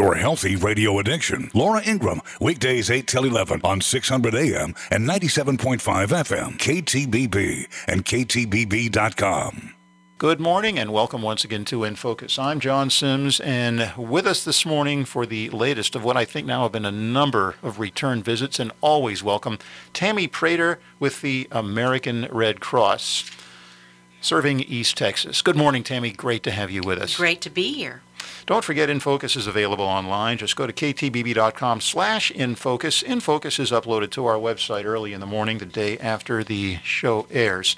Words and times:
your 0.00 0.14
healthy 0.14 0.56
radio 0.56 0.98
addiction. 0.98 1.50
Laura 1.52 1.82
Ingraham, 1.86 2.22
weekdays 2.40 2.90
8 2.90 3.06
till 3.06 3.24
11 3.24 3.60
on 3.62 3.82
600 3.82 4.34
AM 4.34 4.74
and 4.90 5.06
97.5 5.06 5.78
FM, 5.78 6.56
KTBB 6.56 7.66
and 7.86 8.02
KTBB.com. 8.02 9.74
Good 10.16 10.40
morning 10.40 10.78
and 10.78 10.90
welcome 10.90 11.20
once 11.20 11.44
again 11.44 11.66
to 11.66 11.84
In 11.84 11.96
Focus. 11.96 12.38
I'm 12.38 12.60
John 12.60 12.88
Sims, 12.88 13.40
and 13.40 13.92
with 13.94 14.26
us 14.26 14.42
this 14.42 14.64
morning 14.64 15.04
for 15.04 15.26
the 15.26 15.50
latest 15.50 15.94
of 15.94 16.02
what 16.02 16.16
I 16.16 16.24
think 16.24 16.46
now 16.46 16.62
have 16.62 16.72
been 16.72 16.86
a 16.86 16.90
number 16.90 17.56
of 17.62 17.78
return 17.78 18.22
visits, 18.22 18.58
and 18.58 18.72
always 18.80 19.22
welcome 19.22 19.58
Tammy 19.92 20.26
Prater 20.26 20.78
with 20.98 21.20
the 21.20 21.46
American 21.50 22.26
Red 22.30 22.60
Cross, 22.60 23.30
serving 24.22 24.60
East 24.60 24.96
Texas. 24.96 25.42
Good 25.42 25.56
morning, 25.56 25.82
Tammy. 25.82 26.10
Great 26.10 26.42
to 26.44 26.50
have 26.50 26.70
you 26.70 26.80
with 26.82 26.98
us. 26.98 27.16
Great 27.16 27.42
to 27.42 27.50
be 27.50 27.74
here. 27.74 28.00
Don't 28.46 28.64
forget 28.64 28.88
InFocus 28.88 29.36
is 29.36 29.46
available 29.46 29.84
online. 29.84 30.38
Just 30.38 30.56
go 30.56 30.66
to 30.66 30.72
ktbb.com 30.72 31.80
slash 31.80 32.32
InFocus. 32.32 33.04
InFocus 33.04 33.58
is 33.58 33.70
uploaded 33.70 34.10
to 34.10 34.26
our 34.26 34.36
website 34.36 34.84
early 34.84 35.12
in 35.12 35.20
the 35.20 35.26
morning, 35.26 35.58
the 35.58 35.66
day 35.66 35.98
after 35.98 36.42
the 36.42 36.78
show 36.82 37.26
airs. 37.30 37.76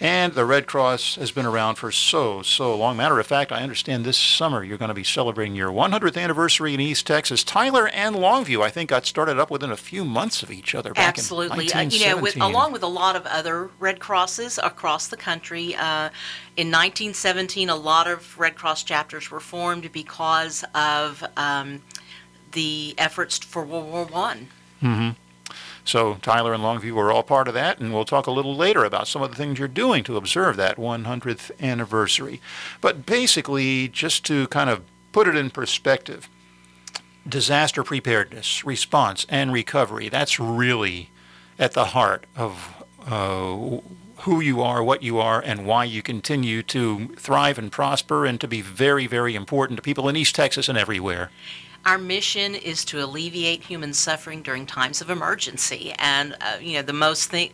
And 0.00 0.32
the 0.34 0.44
Red 0.44 0.66
Cross 0.66 1.14
has 1.14 1.30
been 1.30 1.46
around 1.46 1.76
for 1.76 1.92
so, 1.92 2.42
so 2.42 2.76
long. 2.76 2.96
Matter 2.96 3.20
of 3.20 3.26
fact, 3.26 3.52
I 3.52 3.62
understand 3.62 4.04
this 4.04 4.18
summer 4.18 4.64
you're 4.64 4.78
going 4.78 4.88
to 4.88 4.94
be 4.94 5.04
celebrating 5.04 5.54
your 5.54 5.70
100th 5.70 6.20
anniversary 6.20 6.74
in 6.74 6.80
East 6.80 7.06
Texas. 7.06 7.44
Tyler 7.44 7.86
and 7.86 8.16
Longview, 8.16 8.62
I 8.62 8.68
think, 8.68 8.90
got 8.90 9.06
started 9.06 9.38
up 9.38 9.48
within 9.48 9.70
a 9.70 9.76
few 9.76 10.04
months 10.04 10.42
of 10.42 10.50
each 10.50 10.74
other. 10.74 10.92
Back 10.92 11.18
Absolutely. 11.18 11.70
In 11.70 11.76
uh, 11.76 11.80
you 11.82 12.06
know, 12.06 12.16
with, 12.16 12.36
along 12.40 12.72
with 12.72 12.82
a 12.82 12.88
lot 12.88 13.14
of 13.14 13.24
other 13.26 13.70
Red 13.78 14.00
Crosses 14.00 14.58
across 14.60 15.06
the 15.06 15.16
country. 15.16 15.76
Uh, 15.76 16.10
in 16.56 16.68
1917, 16.68 17.70
a 17.70 17.76
lot 17.76 18.06
of 18.06 18.38
Red 18.38 18.56
Cross 18.56 18.82
chapters 18.84 19.30
were 19.30 19.40
formed 19.40 19.90
because 19.92 20.64
of 20.74 21.24
um, 21.36 21.82
the 22.52 22.94
efforts 22.98 23.38
for 23.38 23.64
World 23.64 23.90
War 23.90 24.04
One. 24.04 24.48
Mm-hmm. 24.82 25.10
So 25.84 26.14
Tyler 26.22 26.52
and 26.52 26.62
Longview 26.62 26.96
are 26.96 27.10
all 27.10 27.22
part 27.22 27.48
of 27.48 27.54
that, 27.54 27.78
and 27.78 27.92
we'll 27.92 28.04
talk 28.04 28.26
a 28.26 28.30
little 28.30 28.54
later 28.54 28.84
about 28.84 29.08
some 29.08 29.22
of 29.22 29.30
the 29.30 29.36
things 29.36 29.58
you're 29.58 29.68
doing 29.68 30.04
to 30.04 30.16
observe 30.16 30.56
that 30.56 30.76
100th 30.76 31.50
anniversary. 31.60 32.40
But 32.80 33.04
basically, 33.04 33.88
just 33.88 34.24
to 34.26 34.46
kind 34.48 34.70
of 34.70 34.84
put 35.10 35.26
it 35.26 35.34
in 35.34 35.50
perspective, 35.50 36.28
disaster 37.28 37.82
preparedness, 37.82 38.64
response, 38.64 39.26
and 39.28 39.52
recovery, 39.52 40.08
that's 40.08 40.38
really 40.38 41.10
at 41.58 41.72
the 41.72 41.86
heart 41.86 42.26
of 42.36 42.84
uh, 43.06 43.80
who 44.22 44.40
you 44.40 44.62
are, 44.62 44.82
what 44.84 45.02
you 45.02 45.18
are, 45.18 45.40
and 45.40 45.66
why 45.66 45.84
you 45.84 46.00
continue 46.00 46.62
to 46.62 47.08
thrive 47.16 47.58
and 47.58 47.72
prosper 47.72 48.24
and 48.24 48.40
to 48.40 48.46
be 48.46 48.60
very, 48.60 49.06
very 49.06 49.34
important 49.34 49.76
to 49.76 49.82
people 49.82 50.08
in 50.08 50.16
East 50.16 50.34
Texas 50.34 50.68
and 50.68 50.78
everywhere. 50.78 51.30
Our 51.84 51.98
mission 51.98 52.54
is 52.54 52.84
to 52.86 53.02
alleviate 53.02 53.64
human 53.64 53.92
suffering 53.92 54.42
during 54.42 54.66
times 54.66 55.00
of 55.00 55.10
emergency, 55.10 55.92
and 55.98 56.36
uh, 56.40 56.58
you 56.60 56.74
know 56.74 56.82
the 56.82 56.92
most 56.92 57.30
thing, 57.30 57.50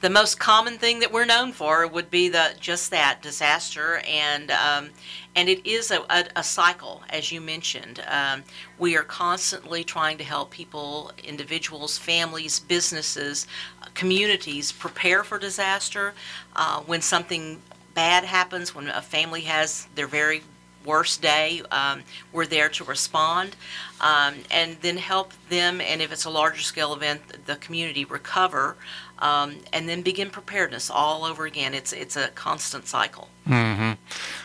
the 0.00 0.10
most 0.10 0.38
common 0.38 0.78
thing 0.78 1.00
that 1.00 1.10
we're 1.10 1.24
known 1.24 1.50
for 1.50 1.84
would 1.88 2.08
be 2.08 2.28
the 2.28 2.54
just 2.60 2.92
that 2.92 3.20
disaster, 3.20 4.00
and 4.06 4.52
um, 4.52 4.90
and 5.34 5.48
it 5.48 5.66
is 5.66 5.90
a, 5.90 6.02
a, 6.10 6.24
a, 6.36 6.44
cycle, 6.44 7.02
as 7.10 7.32
you 7.32 7.40
mentioned. 7.40 8.04
Um, 8.06 8.44
we 8.78 8.96
are 8.96 9.02
constantly 9.02 9.82
trying 9.82 10.18
to 10.18 10.24
help 10.24 10.50
people, 10.50 11.10
individuals, 11.24 11.98
families, 11.98 12.60
businesses, 12.60 13.48
communities 13.94 14.72
prepare 14.72 15.24
for 15.24 15.38
disaster. 15.38 16.14
Uh, 16.54 16.80
when 16.80 17.00
something 17.00 17.60
bad 17.94 18.24
happens, 18.24 18.74
when 18.74 18.88
a 18.88 19.02
family 19.02 19.42
has 19.42 19.86
their 19.94 20.06
very 20.06 20.42
worst 20.84 21.22
day, 21.22 21.62
um, 21.70 22.02
we're 22.32 22.46
there 22.46 22.68
to 22.68 22.84
respond 22.84 23.56
um, 24.00 24.34
and 24.50 24.76
then 24.82 24.98
help 24.98 25.32
them, 25.48 25.80
and 25.80 26.02
if 26.02 26.12
it's 26.12 26.26
a 26.26 26.30
larger 26.30 26.60
scale 26.60 26.92
event, 26.92 27.46
the 27.46 27.56
community 27.56 28.04
recover 28.04 28.76
um, 29.20 29.56
and 29.72 29.88
then 29.88 30.02
begin 30.02 30.28
preparedness 30.28 30.90
all 30.90 31.24
over 31.24 31.46
again. 31.46 31.72
It's, 31.72 31.92
it's 31.92 32.16
a 32.16 32.28
constant 32.28 32.86
cycle. 32.86 33.28
Mm-hmm. 33.48 33.92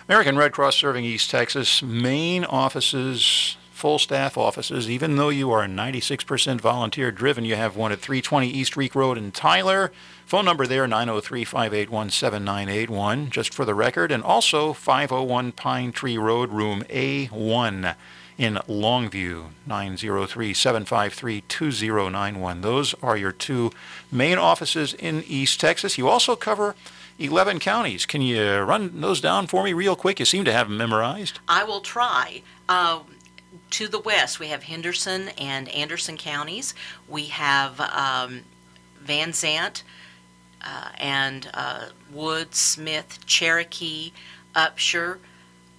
American 0.08 0.38
Red 0.38 0.54
Cross 0.54 0.78
serving 0.78 1.04
East 1.04 1.30
Texas, 1.30 1.82
main 1.82 2.46
offices 2.46 3.58
full 3.79 3.97
staff 3.97 4.38
offices. 4.38 4.90
Even 4.90 5.16
though 5.16 5.29
you 5.29 5.50
are 5.51 5.66
96% 5.66 6.59
volunteer 6.59 7.12
driven, 7.12 7.45
you 7.45 7.56
have 7.56 7.78
one 7.78 7.94
at 7.94 8.00
320 8.00 8.50
East 8.50 8.73
Rieck 8.73 8.94
Road 8.94 9.17
in 9.17 9.31
Tyler. 9.31 9.91
Phone 10.25 10.44
number 10.44 10.67
there 10.67 10.85
903 10.85 11.45
581 11.45 12.09
7981, 12.09 13.29
just 13.29 13.53
for 13.53 13.63
the 13.63 13.73
record. 13.73 14.12
And 14.12 14.22
also 14.22 14.73
501 14.73 15.53
Pine 15.53 15.94
Tree 15.94 16.17
Road, 16.17 16.51
room 16.51 16.84
A1 16.90 17.95
in 18.38 18.56
Longview, 18.67 19.47
903 19.66 20.53
753 20.53 21.41
2091. 21.47 22.61
Those 22.61 22.94
are 23.01 23.16
your 23.16 23.31
two 23.31 23.72
main 24.11 24.38
offices 24.38 24.94
in 24.94 25.23
East 25.25 25.59
Texas. 25.59 25.97
You 25.97 26.09
also 26.09 26.35
cover 26.35 26.75
11 27.17 27.59
counties. 27.59 28.06
Can 28.06 28.22
you 28.22 28.59
run 28.59 29.01
those 29.01 29.22
down 29.22 29.47
for 29.47 29.63
me 29.63 29.73
real 29.73 29.96
quick? 29.96 30.19
You 30.19 30.25
seem 30.25 30.46
to 30.46 30.53
have 30.53 30.67
them 30.67 30.78
memorized. 30.78 31.40
I 31.47 31.63
will 31.63 31.81
try. 31.81 32.41
Uh, 32.69 33.00
to 33.72 33.88
the 33.88 34.00
west, 34.00 34.40
we 34.40 34.47
have 34.47 34.63
Henderson 34.63 35.30
and 35.38 35.69
Anderson 35.69 36.18
counties. 36.18 36.74
We 37.07 37.25
have 37.25 37.80
um, 37.80 38.41
Van 39.02 39.34
Zandt 39.34 39.84
uh, 40.63 40.90
and 40.97 41.50
uh, 41.53 41.85
Wood, 42.12 42.56
Smith, 42.56 43.19
Cherokee, 43.25 44.12
Upshur, 44.56 45.19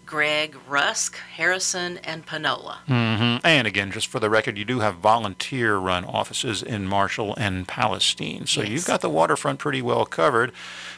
Gregg, 0.06 0.56
Rusk, 0.66 1.16
Harrison, 1.34 1.98
and 1.98 2.26
Panola. 2.26 2.80
Mm-hmm. 2.88 3.46
And 3.46 3.66
again, 3.68 3.92
just 3.92 4.08
for 4.08 4.18
the 4.18 4.28
record, 4.28 4.58
you 4.58 4.64
do 4.64 4.80
have 4.80 4.96
volunteer 4.96 5.76
run 5.76 6.04
offices 6.04 6.64
in 6.64 6.88
Marshall 6.88 7.36
and 7.36 7.68
Palestine. 7.68 8.46
So 8.46 8.62
yes. 8.62 8.70
you've 8.70 8.86
got 8.86 9.02
the 9.02 9.08
waterfront 9.08 9.60
pretty 9.60 9.82
well 9.82 10.04
covered. 10.04 10.50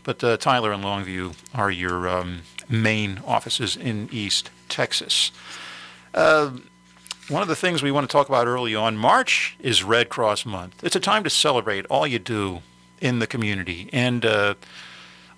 But 0.03 0.25
uh, 0.25 0.39
Tyler 0.39 0.73
and 0.73 0.83
Longview 0.83 1.35
are 1.55 1.71
your 1.71 2.09
um, 2.09 2.43
main 2.71 3.21
offices 3.27 3.77
in 3.77 4.09
East 4.11 4.51
Texas. 4.71 5.31
Uh, 6.15 6.53
one 7.29 7.43
of 7.43 7.49
the 7.49 7.57
things 7.57 7.83
we 7.83 7.93
want 7.93 8.09
to 8.09 8.13
talk 8.13 8.29
about 8.29 8.47
early 8.47 8.75
on, 8.75 8.97
March 8.97 9.57
is 9.61 9.85
Red 9.85 10.09
Cross 10.09 10.45
Month. 10.45 10.83
It's 10.83 10.97
a 10.97 11.01
time 11.01 11.23
to 11.25 11.31
celebrate 11.31 11.87
all 11.87 12.07
you 12.07 12.19
do 12.19 12.63
in 13.01 13.21
the 13.21 13.27
community. 13.27 13.89
And 13.93 14.25
uh, 14.25 14.55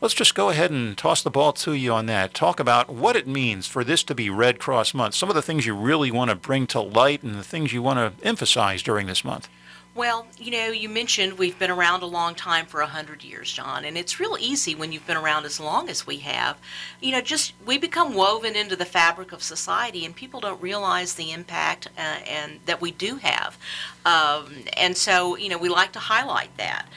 let's 0.00 0.15
just 0.15 0.34
go 0.34 0.49
ahead 0.49 0.71
and 0.71 0.97
toss 0.97 1.23
the 1.23 1.31
ball 1.31 1.53
to 1.53 1.73
you 1.75 1.93
on 1.93 2.06
that. 2.06 2.33
Talk 2.33 2.59
about 2.59 2.89
what 2.89 3.17
it 3.17 3.27
means 3.27 3.67
for 3.67 3.84
this 3.84 4.03
to 4.05 4.15
be 4.15 4.31
Red 4.31 4.59
Cross 4.59 4.94
Month, 4.94 5.15
some 5.15 5.28
of 5.28 5.34
the 5.34 5.43
things 5.43 5.67
you 5.67 5.75
really 5.75 6.11
want 6.11 6.31
to 6.31 6.37
bring 6.37 6.67
to 6.69 6.81
light 6.81 7.23
and 7.23 7.34
the 7.34 7.44
things 7.44 7.73
you 7.73 7.83
want 7.83 7.99
to 7.99 8.27
emphasize 8.27 8.83
during 8.83 9.06
this 9.06 9.25
month. 9.25 9.49
Well, 9.97 10.27
you 10.37 10.50
know, 10.50 10.71
you 10.71 10.88
mentioned 10.88 11.38
we've 11.38 11.56
been 11.56 11.71
around 11.71 12.03
a 12.03 12.06
long 12.06 12.34
time 12.34 12.66
for 12.66 12.81
a 12.81 12.87
hundred 12.88 13.22
years, 13.22 13.53
John, 13.53 13.84
and 13.84 13.97
it's 13.97 14.19
real 14.19 14.37
easy 14.41 14.75
when 14.75 14.91
you've 14.91 15.06
been 15.06 15.16
around 15.16 15.44
as 15.44 15.60
long 15.60 15.88
as 15.88 16.05
we 16.05 16.16
have. 16.19 16.59
You 17.00 17.12
know, 17.12 17.21
just 17.21 17.53
we 17.65 17.78
become 17.78 18.12
woven 18.12 18.56
into 18.56 18.75
the 18.75 18.84
fabric 18.84 19.31
of 19.31 19.41
society, 19.41 20.05
and 20.05 20.16
people 20.16 20.41
don't 20.41 20.60
realize 20.60 21.15
the 21.15 21.31
impact 21.31 21.91
uh, 21.97 22.19
and 22.27 22.59
that 22.66 22.81
we 22.81 22.91
do 22.91 23.16
have. 23.16 23.56
Um, 24.05 24.65
and 24.77 24.97
so, 24.97 25.37
you 25.37 25.49
know, 25.49 25.59
we 25.59 25.69
like 25.69 25.93
to 25.93 26.00
highlight 26.00 26.56
that. 26.56 26.88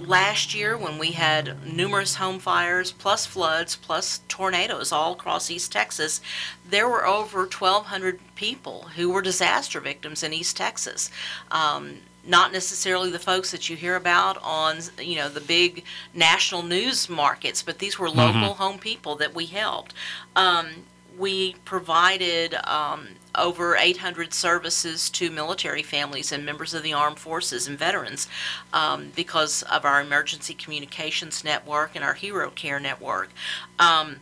Last 0.00 0.56
year, 0.56 0.76
when 0.76 0.98
we 0.98 1.12
had 1.12 1.64
numerous 1.64 2.16
home 2.16 2.40
fires, 2.40 2.90
plus 2.90 3.26
floods, 3.26 3.76
plus 3.76 4.22
tornadoes 4.26 4.90
all 4.90 5.12
across 5.12 5.52
East 5.52 5.70
Texas, 5.70 6.20
there 6.68 6.88
were 6.88 7.06
over 7.06 7.42
1,200 7.42 8.18
people 8.34 8.88
who 8.96 9.10
were 9.10 9.22
disaster 9.22 9.78
victims 9.78 10.24
in 10.24 10.32
East 10.32 10.56
Texas. 10.56 11.12
Um, 11.52 11.98
not 12.26 12.52
necessarily 12.52 13.10
the 13.10 13.18
folks 13.18 13.50
that 13.50 13.68
you 13.68 13.76
hear 13.76 13.96
about 13.96 14.38
on 14.42 14.78
you 14.98 15.16
know 15.16 15.28
the 15.28 15.40
big 15.40 15.84
national 16.14 16.62
news 16.62 17.08
markets, 17.08 17.62
but 17.62 17.78
these 17.78 17.98
were 17.98 18.08
local 18.08 18.52
mm-hmm. 18.52 18.62
home 18.62 18.78
people 18.78 19.16
that 19.16 19.34
we 19.34 19.46
helped. 19.46 19.94
Um, 20.36 20.68
we 21.18 21.54
provided 21.64 22.54
um, 22.64 23.08
over 23.36 23.76
800 23.76 24.34
services 24.34 25.08
to 25.10 25.30
military 25.30 25.82
families 25.82 26.32
and 26.32 26.44
members 26.44 26.74
of 26.74 26.82
the 26.82 26.92
armed 26.92 27.18
forces 27.18 27.68
and 27.68 27.78
veterans 27.78 28.28
um, 28.72 29.12
because 29.14 29.62
of 29.62 29.84
our 29.84 30.00
emergency 30.00 30.54
communications 30.54 31.44
network 31.44 31.94
and 31.94 32.04
our 32.04 32.14
hero 32.14 32.50
care 32.50 32.80
network 32.80 33.30
um, 33.78 34.16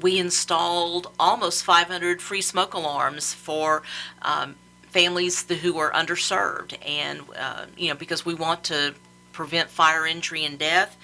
we 0.00 0.18
installed 0.18 1.12
almost 1.18 1.64
500 1.64 2.20
free 2.20 2.40
smoke 2.40 2.74
alarms 2.74 3.32
for 3.32 3.82
um, 4.22 4.56
families 4.96 5.42
who 5.60 5.76
are 5.76 5.92
underserved, 5.92 6.74
and 6.86 7.20
uh, 7.38 7.66
you 7.76 7.90
know 7.90 7.94
because 7.94 8.24
we 8.24 8.34
want 8.34 8.64
to 8.64 8.94
prevent 9.34 9.68
fire 9.68 10.06
injury 10.06 10.46
and 10.46 10.58
death. 10.58 10.96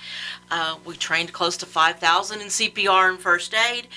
Uh, 0.51 0.79
we 0.87 0.97
trained 0.97 1.31
close 1.35 1.59
to 1.59 1.67
5,000 1.67 2.41
in 2.41 2.47
CPR 2.47 3.11
and 3.11 3.19
first 3.19 3.55
aid. 3.55 3.89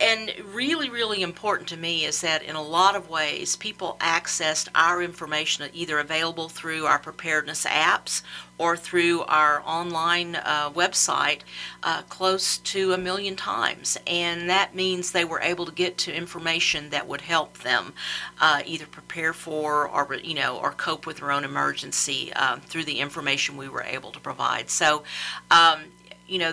And 0.00 0.32
really, 0.52 0.90
really 0.90 1.22
important 1.22 1.68
to 1.70 1.76
me 1.76 2.04
is 2.04 2.20
that 2.20 2.42
in 2.42 2.56
a 2.56 2.62
lot 2.62 2.96
of 2.96 3.08
ways, 3.08 3.56
people 3.56 3.96
accessed 4.00 4.68
our 4.74 5.02
information 5.02 5.68
either 5.72 5.98
available 5.98 6.48
through 6.48 6.86
our 6.86 6.98
preparedness 6.98 7.64
apps 7.64 8.22
or 8.58 8.76
through 8.76 9.22
our 9.22 9.62
online 9.66 10.36
uh, 10.36 10.70
website 10.70 11.40
uh, 11.82 12.02
close 12.02 12.58
to 12.58 12.92
a 12.92 12.98
million 12.98 13.34
times. 13.34 13.98
And 14.06 14.48
that 14.48 14.74
means 14.74 15.10
they 15.10 15.24
were 15.24 15.40
able 15.40 15.66
to 15.66 15.72
get 15.72 15.98
to 15.98 16.14
information 16.14 16.90
that 16.90 17.08
would 17.08 17.22
help 17.22 17.58
them 17.58 17.94
uh, 18.40 18.62
either 18.64 18.86
prepare 18.86 19.32
for 19.32 19.88
or, 19.88 20.14
you 20.14 20.34
know, 20.34 20.58
or 20.58 20.72
cope 20.72 21.06
with 21.06 21.18
their 21.18 21.32
own 21.32 21.44
emergency 21.44 22.32
um, 22.34 22.60
through 22.60 22.84
the 22.84 23.00
information 23.00 23.56
we 23.56 23.68
were 23.68 23.82
able 23.82 24.12
to 24.12 24.20
provide. 24.20 24.70
So, 24.70 25.02
um, 25.50 25.80
you 26.28 26.38
know, 26.38 26.52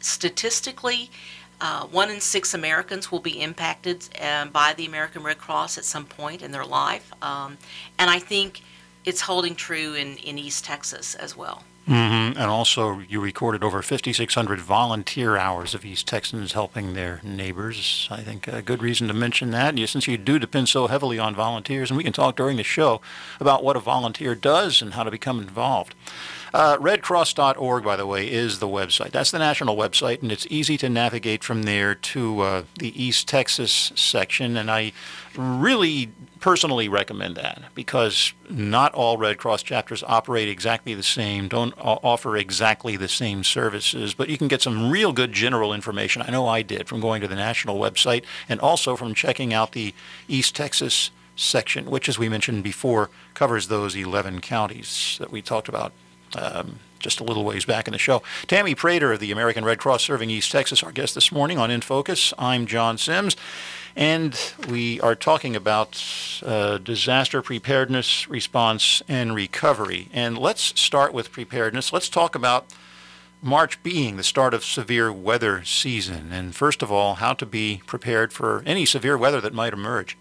statistically, 0.00 1.10
uh, 1.60 1.86
one 1.86 2.10
in 2.10 2.20
six 2.20 2.54
Americans 2.54 3.12
will 3.12 3.20
be 3.20 3.40
impacted 3.40 4.08
um, 4.20 4.50
by 4.50 4.72
the 4.74 4.86
American 4.86 5.22
Red 5.22 5.38
Cross 5.38 5.78
at 5.78 5.84
some 5.84 6.06
point 6.06 6.42
in 6.42 6.52
their 6.52 6.64
life. 6.64 7.12
Um, 7.22 7.58
and 7.98 8.10
I 8.10 8.18
think 8.18 8.62
it's 9.04 9.20
holding 9.22 9.54
true 9.54 9.94
in, 9.94 10.16
in 10.18 10.38
East 10.38 10.64
Texas 10.64 11.14
as 11.14 11.36
well. 11.36 11.64
Mm-hmm. 11.88 12.38
And 12.38 12.50
also, 12.50 13.00
you 13.00 13.20
recorded 13.20 13.64
over 13.64 13.82
5,600 13.82 14.60
volunteer 14.60 15.36
hours 15.36 15.74
of 15.74 15.84
East 15.84 16.06
Texans 16.06 16.52
helping 16.52 16.94
their 16.94 17.20
neighbors. 17.24 18.06
I 18.10 18.20
think 18.20 18.46
a 18.46 18.62
good 18.62 18.80
reason 18.80 19.08
to 19.08 19.14
mention 19.14 19.50
that, 19.50 19.76
since 19.88 20.06
you 20.06 20.16
do 20.16 20.38
depend 20.38 20.68
so 20.68 20.86
heavily 20.86 21.18
on 21.18 21.34
volunteers, 21.34 21.90
and 21.90 21.96
we 21.96 22.04
can 22.04 22.12
talk 22.12 22.36
during 22.36 22.58
the 22.58 22.62
show 22.62 23.00
about 23.40 23.64
what 23.64 23.76
a 23.76 23.80
volunteer 23.80 24.34
does 24.34 24.80
and 24.80 24.94
how 24.94 25.02
to 25.02 25.10
become 25.10 25.40
involved. 25.40 25.94
Uh, 26.52 26.76
RedCross.org, 26.78 27.84
by 27.84 27.96
the 27.96 28.06
way, 28.06 28.30
is 28.30 28.58
the 28.58 28.66
website. 28.66 29.12
That's 29.12 29.30
the 29.30 29.38
national 29.38 29.76
website, 29.76 30.22
and 30.22 30.32
it's 30.32 30.46
easy 30.50 30.76
to 30.78 30.88
navigate 30.88 31.44
from 31.44 31.62
there 31.62 31.94
to 31.94 32.40
uh, 32.40 32.62
the 32.78 33.02
East 33.02 33.28
Texas 33.28 33.92
section. 33.94 34.56
And 34.56 34.70
I 34.70 34.92
really 35.36 36.10
personally 36.40 36.88
recommend 36.88 37.36
that 37.36 37.62
because 37.74 38.32
not 38.48 38.92
all 38.94 39.16
Red 39.16 39.38
Cross 39.38 39.62
chapters 39.62 40.02
operate 40.06 40.48
exactly 40.48 40.94
the 40.94 41.02
same, 41.02 41.48
don't 41.48 41.74
offer 41.78 42.36
exactly 42.36 42.96
the 42.96 43.08
same 43.08 43.44
services, 43.44 44.14
but 44.14 44.28
you 44.28 44.38
can 44.38 44.48
get 44.48 44.62
some 44.62 44.90
real 44.90 45.12
good 45.12 45.32
general 45.32 45.72
information. 45.72 46.22
I 46.22 46.30
know 46.30 46.48
I 46.48 46.62
did 46.62 46.88
from 46.88 47.00
going 47.00 47.20
to 47.20 47.28
the 47.28 47.36
national 47.36 47.78
website 47.78 48.24
and 48.48 48.58
also 48.58 48.96
from 48.96 49.14
checking 49.14 49.52
out 49.52 49.72
the 49.72 49.94
East 50.26 50.56
Texas 50.56 51.10
section, 51.36 51.90
which, 51.90 52.08
as 52.08 52.18
we 52.18 52.28
mentioned 52.28 52.64
before, 52.64 53.10
covers 53.34 53.68
those 53.68 53.94
11 53.94 54.40
counties 54.40 55.16
that 55.20 55.30
we 55.30 55.40
talked 55.40 55.68
about 55.68 55.92
um, 56.36 56.80
just 56.98 57.20
a 57.20 57.24
little 57.24 57.44
ways 57.44 57.64
back 57.64 57.88
in 57.88 57.92
the 57.92 57.98
show. 57.98 58.22
Tammy 58.46 58.74
Prater 58.74 59.12
of 59.12 59.20
the 59.20 59.32
American 59.32 59.64
Red 59.64 59.78
Cross 59.78 60.04
serving 60.04 60.30
East 60.30 60.52
Texas, 60.52 60.82
our 60.82 60.92
guest 60.92 61.14
this 61.14 61.32
morning 61.32 61.58
on 61.58 61.70
In 61.70 61.80
Focus. 61.80 62.32
I'm 62.38 62.66
John 62.66 62.98
Sims, 62.98 63.36
and 63.96 64.38
we 64.68 65.00
are 65.00 65.14
talking 65.14 65.56
about 65.56 66.02
uh, 66.44 66.78
disaster 66.78 67.42
preparedness, 67.42 68.28
response, 68.28 69.02
and 69.08 69.34
recovery. 69.34 70.08
And 70.12 70.38
let's 70.38 70.78
start 70.80 71.12
with 71.12 71.32
preparedness. 71.32 71.92
Let's 71.92 72.08
talk 72.08 72.34
about 72.34 72.66
March 73.42 73.82
being 73.82 74.16
the 74.16 74.22
start 74.22 74.52
of 74.52 74.64
severe 74.64 75.10
weather 75.10 75.64
season. 75.64 76.30
And 76.32 76.54
first 76.54 76.82
of 76.82 76.92
all, 76.92 77.14
how 77.14 77.32
to 77.32 77.46
be 77.46 77.80
prepared 77.86 78.32
for 78.32 78.62
any 78.66 78.84
severe 78.84 79.16
weather 79.16 79.40
that 79.40 79.54
might 79.54 79.72
emerge. 79.72 80.16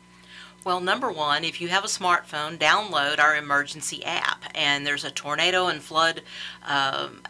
Well, 0.65 0.81
number 0.81 1.11
one, 1.11 1.43
if 1.43 1.61
you 1.61 1.69
have 1.69 1.83
a 1.85 1.87
smartphone, 1.87 2.57
download 2.57 3.19
our 3.19 3.35
emergency 3.35 4.03
app, 4.03 4.43
and 4.53 4.85
there's 4.85 5.05
a 5.05 5.11
tornado 5.11 5.67
and 5.67 5.81
flood 5.81 6.21
um, 6.67 7.21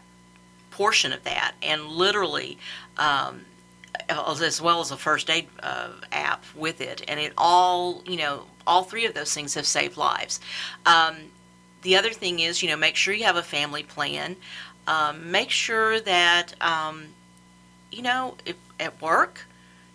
portion 0.70 1.12
of 1.12 1.24
that, 1.24 1.54
and 1.62 1.86
literally. 1.86 2.58
Um, 2.98 3.42
as 4.08 4.60
well 4.60 4.80
as 4.80 4.90
a 4.90 4.96
first 4.96 5.28
aid 5.30 5.46
uh, 5.62 5.90
app 6.12 6.44
with 6.54 6.80
it, 6.80 7.02
and 7.08 7.20
it 7.20 7.32
all, 7.36 8.02
you 8.06 8.16
know, 8.16 8.44
all 8.66 8.82
three 8.84 9.04
of 9.04 9.14
those 9.14 9.32
things 9.34 9.54
have 9.54 9.66
saved 9.66 9.96
lives. 9.96 10.40
Um, 10.86 11.16
the 11.82 11.96
other 11.96 12.10
thing 12.10 12.40
is, 12.40 12.62
you 12.62 12.68
know, 12.68 12.76
make 12.76 12.96
sure 12.96 13.14
you 13.14 13.24
have 13.24 13.36
a 13.36 13.42
family 13.42 13.82
plan. 13.82 14.36
Um, 14.86 15.30
make 15.30 15.50
sure 15.50 16.00
that, 16.00 16.54
um, 16.60 17.08
you 17.92 18.02
know, 18.02 18.36
if 18.46 18.56
at 18.78 19.00
work, 19.00 19.46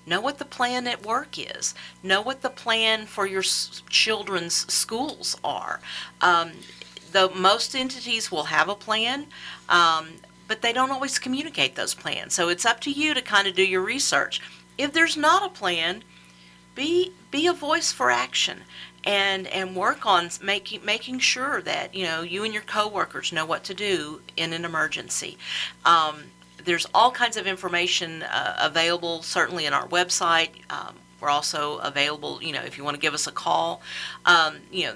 Know 0.05 0.21
what 0.21 0.37
the 0.37 0.45
plan 0.45 0.87
at 0.87 1.05
work 1.05 1.37
is. 1.37 1.73
Know 2.03 2.21
what 2.21 2.41
the 2.41 2.49
plan 2.49 3.05
for 3.07 3.25
your 3.25 3.41
children's 3.89 4.71
schools 4.71 5.37
are. 5.43 5.79
Um, 6.21 6.51
the 7.11 7.29
most 7.29 7.75
entities 7.75 8.31
will 8.31 8.43
have 8.45 8.69
a 8.69 8.75
plan, 8.75 9.27
um, 9.69 10.09
but 10.47 10.61
they 10.61 10.73
don't 10.73 10.91
always 10.91 11.17
communicate 11.17 11.75
those 11.75 11.95
plans. 11.95 12.33
So 12.33 12.49
it's 12.49 12.65
up 12.65 12.81
to 12.81 12.91
you 12.91 13.13
to 13.13 13.21
kind 13.21 13.47
of 13.47 13.55
do 13.55 13.63
your 13.65 13.81
research. 13.81 14.41
If 14.77 14.93
there's 14.93 15.17
not 15.17 15.45
a 15.45 15.49
plan, 15.49 16.03
be 16.75 17.13
be 17.31 17.47
a 17.47 17.53
voice 17.53 17.91
for 17.91 18.11
action 18.11 18.61
and 19.05 19.47
and 19.47 19.75
work 19.75 20.05
on 20.05 20.29
making 20.41 20.83
making 20.83 21.19
sure 21.19 21.61
that 21.61 21.95
you 21.95 22.03
know 22.03 22.21
you 22.21 22.43
and 22.43 22.53
your 22.53 22.63
coworkers 22.63 23.31
know 23.31 23.45
what 23.45 23.63
to 23.63 23.73
do 23.73 24.21
in 24.35 24.51
an 24.51 24.65
emergency. 24.65 25.37
Um, 25.85 26.23
there's 26.65 26.87
all 26.93 27.11
kinds 27.11 27.37
of 27.37 27.47
information 27.47 28.23
uh, 28.23 28.57
available, 28.59 29.21
certainly 29.21 29.65
in 29.65 29.73
our 29.73 29.87
website. 29.87 30.49
Um, 30.69 30.95
we're 31.21 31.29
also 31.29 31.77
available, 31.77 32.41
you 32.43 32.51
know, 32.51 32.61
if 32.61 32.77
you 32.77 32.83
want 32.83 32.95
to 32.95 33.01
give 33.01 33.13
us 33.13 33.27
a 33.27 33.31
call. 33.31 33.81
Um, 34.25 34.57
you 34.71 34.85
know, 34.85 34.95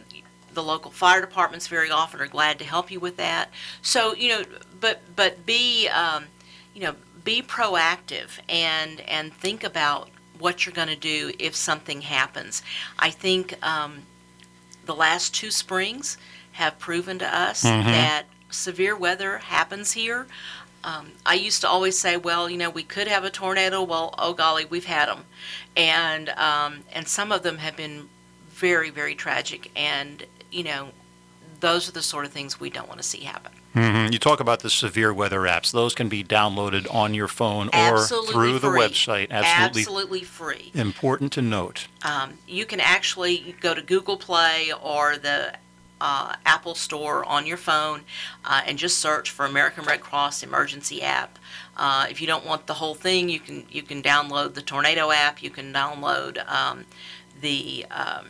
the 0.53 0.63
local 0.63 0.91
fire 0.91 1.21
departments 1.21 1.67
very 1.67 1.89
often 1.89 2.19
are 2.19 2.27
glad 2.27 2.59
to 2.59 2.65
help 2.65 2.91
you 2.91 2.99
with 2.99 3.17
that. 3.17 3.49
So, 3.81 4.13
you 4.15 4.29
know, 4.29 4.43
but 4.79 5.01
but 5.15 5.45
be, 5.45 5.87
um, 5.87 6.25
you 6.73 6.81
know, 6.81 6.95
be 7.23 7.41
proactive 7.41 8.39
and 8.49 9.01
and 9.01 9.33
think 9.33 9.63
about 9.63 10.09
what 10.39 10.65
you're 10.65 10.73
going 10.73 10.87
to 10.87 10.95
do 10.95 11.31
if 11.37 11.55
something 11.55 12.01
happens. 12.01 12.63
I 12.97 13.09
think 13.09 13.55
um, 13.65 14.03
the 14.85 14.95
last 14.95 15.35
two 15.35 15.51
springs 15.51 16.17
have 16.53 16.79
proven 16.79 17.19
to 17.19 17.27
us 17.27 17.63
mm-hmm. 17.63 17.87
that 17.87 18.23
severe 18.49 18.95
weather 18.95 19.37
happens 19.37 19.91
here. 19.91 20.27
Um, 20.83 21.11
I 21.25 21.33
used 21.33 21.61
to 21.61 21.67
always 21.67 21.97
say, 21.97 22.17
well, 22.17 22.49
you 22.49 22.57
know, 22.57 22.69
we 22.69 22.83
could 22.83 23.07
have 23.07 23.23
a 23.23 23.29
tornado. 23.29 23.83
Well, 23.83 24.15
oh 24.17 24.33
golly, 24.33 24.65
we've 24.65 24.85
had 24.85 25.07
them, 25.07 25.25
and 25.75 26.29
um, 26.29 26.79
and 26.91 27.07
some 27.07 27.31
of 27.31 27.43
them 27.43 27.57
have 27.57 27.75
been 27.75 28.09
very, 28.49 28.89
very 28.89 29.15
tragic. 29.15 29.71
And 29.75 30.25
you 30.51 30.63
know, 30.63 30.89
those 31.59 31.89
are 31.89 31.91
the 31.91 32.01
sort 32.01 32.25
of 32.25 32.31
things 32.31 32.59
we 32.59 32.69
don't 32.69 32.87
want 32.87 32.99
to 33.01 33.07
see 33.07 33.21
happen. 33.21 33.51
Mm-hmm. 33.75 34.11
You 34.11 34.19
talk 34.19 34.39
about 34.39 34.61
the 34.61 34.69
severe 34.69 35.13
weather 35.13 35.41
apps; 35.41 35.71
those 35.71 35.93
can 35.93 36.09
be 36.09 36.23
downloaded 36.23 36.91
on 36.93 37.13
your 37.13 37.27
phone 37.27 37.69
Absolutely 37.71 38.29
or 38.29 38.33
through 38.33 38.59
free. 38.59 38.69
the 38.69 38.75
website. 38.75 39.31
Absolutely, 39.31 39.81
Absolutely 39.81 40.23
free. 40.23 40.71
Important 40.73 41.31
to 41.33 41.41
note. 41.41 41.87
Um, 42.03 42.39
you 42.47 42.65
can 42.65 42.79
actually 42.79 43.55
go 43.61 43.75
to 43.75 43.81
Google 43.81 44.17
Play 44.17 44.71
or 44.81 45.17
the 45.17 45.53
uh, 46.01 46.35
Apple 46.45 46.75
Store 46.75 47.25
on 47.25 47.45
your 47.45 47.57
phone 47.57 48.01
uh, 48.45 48.61
and 48.65 48.77
just 48.77 48.99
search 48.99 49.29
for 49.29 49.45
American 49.45 49.83
Red 49.85 50.01
Cross 50.01 50.43
Emergency 50.43 51.01
App. 51.01 51.39
Uh, 51.77 52.07
if 52.09 52.19
you 52.21 52.27
don't 52.27 52.45
want 52.45 52.67
the 52.67 52.73
whole 52.73 52.95
thing, 52.95 53.29
you 53.29 53.39
can 53.39 53.65
you 53.69 53.81
can 53.81 54.01
download 54.01 54.53
the 54.53 54.61
Tornado 54.61 55.11
app. 55.11 55.41
You 55.41 55.49
can 55.49 55.73
download 55.73 56.45
um, 56.49 56.85
the 57.41 57.85
um, 57.91 58.27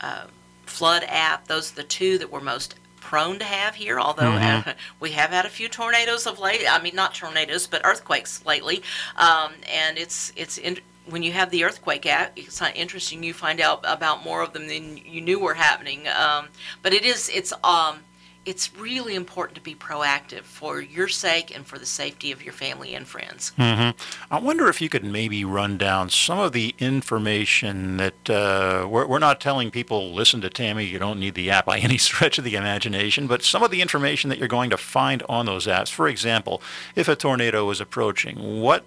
uh, 0.00 0.26
Flood 0.66 1.04
app. 1.08 1.48
Those 1.48 1.72
are 1.72 1.76
the 1.76 1.84
two 1.84 2.18
that 2.18 2.30
we're 2.30 2.40
most 2.40 2.76
prone 3.00 3.38
to 3.38 3.44
have 3.44 3.74
here. 3.74 4.00
Although 4.00 4.32
mm-hmm. 4.32 4.70
we 5.00 5.10
have 5.10 5.30
had 5.30 5.44
a 5.44 5.50
few 5.50 5.68
tornadoes 5.68 6.26
of 6.26 6.38
late. 6.38 6.64
I 6.68 6.80
mean, 6.82 6.94
not 6.94 7.14
tornadoes, 7.14 7.66
but 7.66 7.82
earthquakes 7.84 8.44
lately. 8.46 8.82
Um, 9.16 9.52
and 9.70 9.98
it's 9.98 10.32
it's 10.36 10.58
in, 10.58 10.78
when 11.06 11.22
you 11.22 11.32
have 11.32 11.50
the 11.50 11.64
earthquake 11.64 12.06
app, 12.06 12.32
it's 12.36 12.60
not 12.60 12.76
interesting. 12.76 13.22
You 13.22 13.34
find 13.34 13.60
out 13.60 13.80
about 13.84 14.24
more 14.24 14.42
of 14.42 14.52
them 14.52 14.68
than 14.68 14.96
you 14.96 15.20
knew 15.20 15.38
were 15.38 15.54
happening. 15.54 16.06
Um, 16.08 16.48
but 16.82 16.92
it 16.92 17.04
is 17.04 17.28
it's 17.28 17.52
um, 17.64 18.00
it's 18.44 18.74
really 18.76 19.14
important 19.14 19.54
to 19.54 19.60
be 19.60 19.74
proactive 19.74 20.42
for 20.42 20.80
your 20.80 21.06
sake 21.06 21.54
and 21.54 21.64
for 21.64 21.78
the 21.78 21.86
safety 21.86 22.32
of 22.32 22.42
your 22.42 22.52
family 22.52 22.94
and 22.94 23.06
friends. 23.06 23.52
Mm-hmm. 23.56 24.34
I 24.34 24.40
wonder 24.40 24.68
if 24.68 24.80
you 24.80 24.88
could 24.88 25.04
maybe 25.04 25.44
run 25.44 25.78
down 25.78 26.10
some 26.10 26.40
of 26.40 26.52
the 26.52 26.74
information 26.78 27.98
that 27.98 28.30
uh, 28.30 28.86
we're, 28.88 29.06
we're 29.06 29.20
not 29.20 29.40
telling 29.40 29.70
people, 29.70 30.12
listen 30.12 30.40
to 30.40 30.50
Tammy, 30.50 30.84
you 30.84 30.98
don't 30.98 31.20
need 31.20 31.34
the 31.34 31.50
app 31.50 31.66
by 31.66 31.78
any 31.80 31.98
stretch 31.98 32.38
of 32.38 32.44
the 32.44 32.56
imagination, 32.56 33.28
but 33.28 33.44
some 33.44 33.62
of 33.62 33.70
the 33.70 33.80
information 33.80 34.28
that 34.30 34.38
you're 34.38 34.48
going 34.48 34.70
to 34.70 34.76
find 34.76 35.22
on 35.28 35.46
those 35.46 35.66
apps. 35.66 35.90
For 35.90 36.08
example, 36.08 36.60
if 36.96 37.06
a 37.06 37.14
tornado 37.14 37.70
is 37.70 37.80
approaching, 37.80 38.60
what 38.60 38.84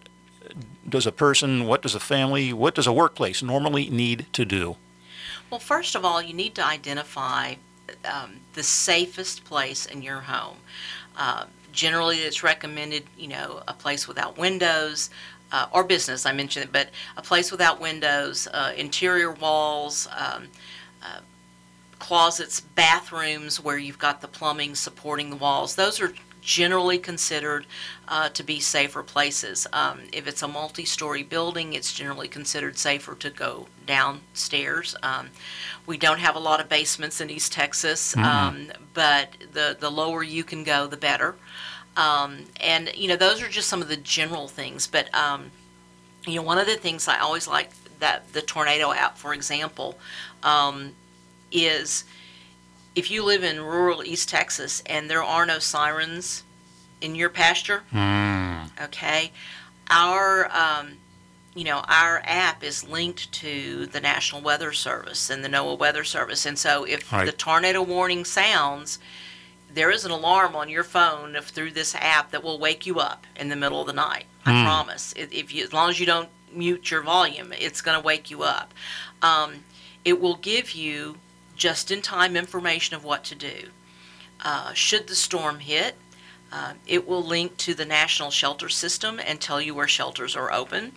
does 0.87 1.05
a 1.05 1.11
person, 1.11 1.65
what 1.65 1.81
does 1.81 1.95
a 1.95 1.99
family, 1.99 2.53
what 2.53 2.75
does 2.75 2.87
a 2.87 2.93
workplace 2.93 3.41
normally 3.41 3.89
need 3.89 4.27
to 4.33 4.45
do? 4.45 4.77
Well, 5.49 5.59
first 5.59 5.95
of 5.95 6.05
all, 6.05 6.21
you 6.21 6.33
need 6.33 6.55
to 6.55 6.65
identify 6.65 7.55
um, 8.03 8.37
the 8.53 8.63
safest 8.63 9.45
place 9.45 9.85
in 9.85 10.01
your 10.01 10.21
home. 10.21 10.57
Uh, 11.15 11.45
generally, 11.71 12.17
it's 12.19 12.43
recommended, 12.43 13.03
you 13.17 13.27
know, 13.27 13.61
a 13.67 13.73
place 13.73 14.07
without 14.07 14.37
windows. 14.37 15.09
Uh, 15.51 15.67
or 15.71 15.83
business, 15.83 16.25
I 16.25 16.33
mentioned 16.33 16.65
it, 16.65 16.71
but 16.73 16.89
a 17.15 17.21
place 17.21 17.51
without 17.51 17.79
windows, 17.79 18.47
uh, 18.51 18.73
interior 18.75 19.31
walls, 19.31 20.07
um, 20.17 20.47
uh, 21.03 21.19
closets, 21.99 22.59
bathrooms 22.59 23.63
where 23.63 23.77
you've 23.77 23.99
got 23.99 24.21
the 24.21 24.27
plumbing 24.27 24.73
supporting 24.75 25.29
the 25.29 25.35
walls. 25.35 25.75
Those 25.75 26.01
are 26.01 26.13
generally 26.45 26.97
considered 26.99 27.65
uh, 28.07 28.29
to 28.29 28.43
be 28.43 28.59
safer 28.59 29.03
places. 29.03 29.67
Um, 29.73 30.01
if 30.13 30.27
it's 30.27 30.43
a 30.43 30.47
multi-story 30.47 31.23
building, 31.23 31.73
it's 31.73 31.93
generally 31.93 32.27
considered 32.27 32.77
safer 32.77 33.15
to 33.15 33.29
go 33.31 33.67
downstairs. 33.85 34.95
Um, 35.03 35.29
we 35.87 35.97
don't 35.97 36.19
have 36.19 36.35
a 36.35 36.39
lot 36.39 36.61
of 36.61 36.69
basements 36.69 37.19
in 37.19 37.29
East 37.29 37.51
Texas, 37.51 38.15
um, 38.17 38.71
but 38.93 39.29
the 39.51 39.75
the 39.79 39.89
lower 39.89 40.23
you 40.23 40.43
can 40.43 40.63
go, 40.63 40.87
the 40.87 40.97
better. 40.97 41.35
Um, 41.97 42.45
and 42.61 42.91
you 42.95 43.07
know, 43.07 43.15
those 43.15 43.41
are 43.41 43.49
just 43.49 43.67
some 43.67 43.81
of 43.81 43.87
the 43.87 43.97
general 43.97 44.47
things. 44.47 44.87
But 44.87 45.13
um, 45.13 45.51
you 46.25 46.35
know, 46.35 46.43
one 46.43 46.59
of 46.59 46.67
the 46.67 46.75
things 46.75 47.07
I 47.07 47.19
always 47.19 47.47
like 47.47 47.71
that 47.99 48.31
the 48.33 48.41
tornado 48.41 48.91
app, 48.93 49.17
for 49.17 49.33
example, 49.33 49.97
um, 50.43 50.93
is 51.51 52.03
if 52.95 53.11
you 53.11 53.23
live 53.23 53.43
in 53.43 53.59
rural 53.61 54.03
East 54.03 54.29
Texas 54.29 54.81
and 54.85 55.09
there 55.09 55.23
are 55.23 55.45
no 55.45 55.59
sirens 55.59 56.43
in 57.01 57.15
your 57.15 57.29
pasture, 57.29 57.83
okay, 58.81 59.31
our 59.89 60.49
um, 60.51 60.93
you 61.53 61.63
know 61.63 61.83
our 61.87 62.21
app 62.25 62.63
is 62.63 62.87
linked 62.87 63.31
to 63.33 63.85
the 63.87 63.99
National 64.01 64.41
Weather 64.41 64.71
Service 64.71 65.29
and 65.29 65.43
the 65.43 65.49
NOAA 65.49 65.77
Weather 65.77 66.03
Service, 66.03 66.45
and 66.45 66.57
so 66.57 66.83
if 66.85 67.11
Right. 67.11 67.25
the 67.25 67.31
tornado 67.31 67.81
warning 67.81 68.25
sounds, 68.25 68.99
there 69.71 69.91
is 69.91 70.05
an 70.05 70.11
alarm 70.11 70.55
on 70.55 70.69
your 70.69 70.83
phone 70.83 71.35
if, 71.35 71.45
through 71.49 71.71
this 71.71 71.95
app 71.95 72.31
that 72.31 72.43
will 72.43 72.59
wake 72.59 72.85
you 72.85 72.99
up 72.99 73.25
in 73.35 73.49
the 73.49 73.55
middle 73.55 73.81
of 73.81 73.87
the 73.87 73.93
night. 73.93 74.25
I 74.45 74.63
promise. 74.63 75.13
If 75.17 75.31
if 75.33 75.53
you, 75.53 75.63
as 75.63 75.73
long 75.73 75.89
as 75.89 75.99
you 75.99 76.05
don't 76.05 76.29
mute 76.51 76.89
your 76.91 77.01
volume, 77.01 77.51
it's 77.59 77.81
going 77.81 77.99
to 77.99 78.03
wake 78.05 78.31
you 78.31 78.43
up. 78.43 78.73
Um, 79.21 79.65
it 80.05 80.21
will 80.21 80.35
give 80.37 80.71
you 80.73 81.17
just-in-time 81.55 82.35
information 82.35 82.95
of 82.95 83.03
what 83.03 83.23
to 83.25 83.35
do. 83.35 83.69
Uh, 84.43 84.73
should 84.73 85.07
the 85.07 85.15
storm 85.15 85.59
hit, 85.59 85.95
uh, 86.51 86.73
it 86.85 87.07
will 87.07 87.23
link 87.23 87.57
to 87.57 87.73
the 87.73 87.85
national 87.85 88.31
shelter 88.31 88.69
system 88.69 89.19
and 89.19 89.41
tell 89.41 89.59
you 89.59 89.73
where 89.73 89.87
shelters 89.87 90.35
are 90.35 90.53
open. 90.53 90.93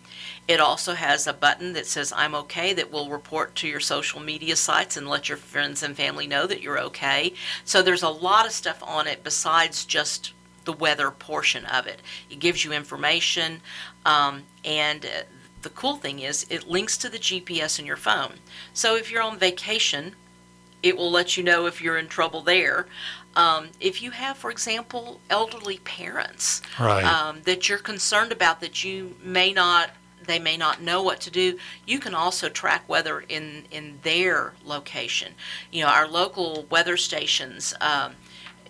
It 0.46 0.60
also 0.60 0.94
has 0.94 1.26
a 1.26 1.32
button 1.32 1.72
that 1.72 1.86
says 1.86 2.12
I'm 2.14 2.34
okay 2.34 2.72
that 2.74 2.92
will 2.92 3.10
report 3.10 3.54
to 3.56 3.68
your 3.68 3.80
social 3.80 4.20
media 4.20 4.56
sites 4.56 4.96
and 4.96 5.08
let 5.08 5.28
your 5.28 5.38
friends 5.38 5.82
and 5.82 5.96
family 5.96 6.26
know 6.26 6.46
that 6.46 6.60
you're 6.60 6.78
okay. 6.80 7.32
So 7.64 7.82
there's 7.82 8.02
a 8.02 8.08
lot 8.08 8.46
of 8.46 8.52
stuff 8.52 8.82
on 8.82 9.06
it 9.06 9.24
besides 9.24 9.84
just 9.84 10.32
the 10.64 10.72
weather 10.74 11.10
portion 11.10 11.64
of 11.64 11.86
it. 11.86 12.02
It 12.30 12.40
gives 12.40 12.64
you 12.64 12.72
information, 12.72 13.62
um, 14.04 14.42
and 14.64 15.06
uh, 15.06 15.22
the 15.62 15.70
cool 15.70 15.96
thing 15.96 16.20
is 16.20 16.46
it 16.50 16.68
links 16.68 16.96
to 16.98 17.08
the 17.08 17.18
GPS 17.18 17.78
in 17.78 17.86
your 17.86 17.96
phone. 17.96 18.34
So 18.74 18.94
if 18.94 19.10
you're 19.10 19.22
on 19.22 19.38
vacation, 19.38 20.14
it 20.82 20.96
will 20.96 21.10
let 21.10 21.36
you 21.36 21.42
know 21.42 21.66
if 21.66 21.82
you're 21.82 21.98
in 21.98 22.08
trouble 22.08 22.40
there. 22.42 22.86
Um, 23.36 23.68
if 23.80 24.02
you 24.02 24.10
have, 24.12 24.36
for 24.36 24.50
example, 24.50 25.20
elderly 25.30 25.78
parents 25.78 26.62
Right. 26.78 27.04
um, 27.04 27.42
that 27.44 27.68
you're 27.68 27.78
concerned 27.78 28.32
about 28.32 28.60
that 28.60 28.84
you 28.84 29.16
may 29.22 29.52
not 29.52 29.90
they 30.26 30.38
may 30.38 30.58
not 30.58 30.82
know 30.82 31.02
what 31.02 31.20
to 31.20 31.30
do 31.30 31.56
you 31.86 31.98
can 31.98 32.14
also 32.14 32.50
track 32.50 32.86
weather 32.86 33.20
in 33.30 33.64
in 33.70 33.98
their 34.02 34.52
location 34.62 35.32
you 35.72 35.82
know 35.82 35.88
our 35.88 36.06
local 36.06 36.66
weather 36.68 36.98
stations 36.98 37.72
um, 37.80 38.12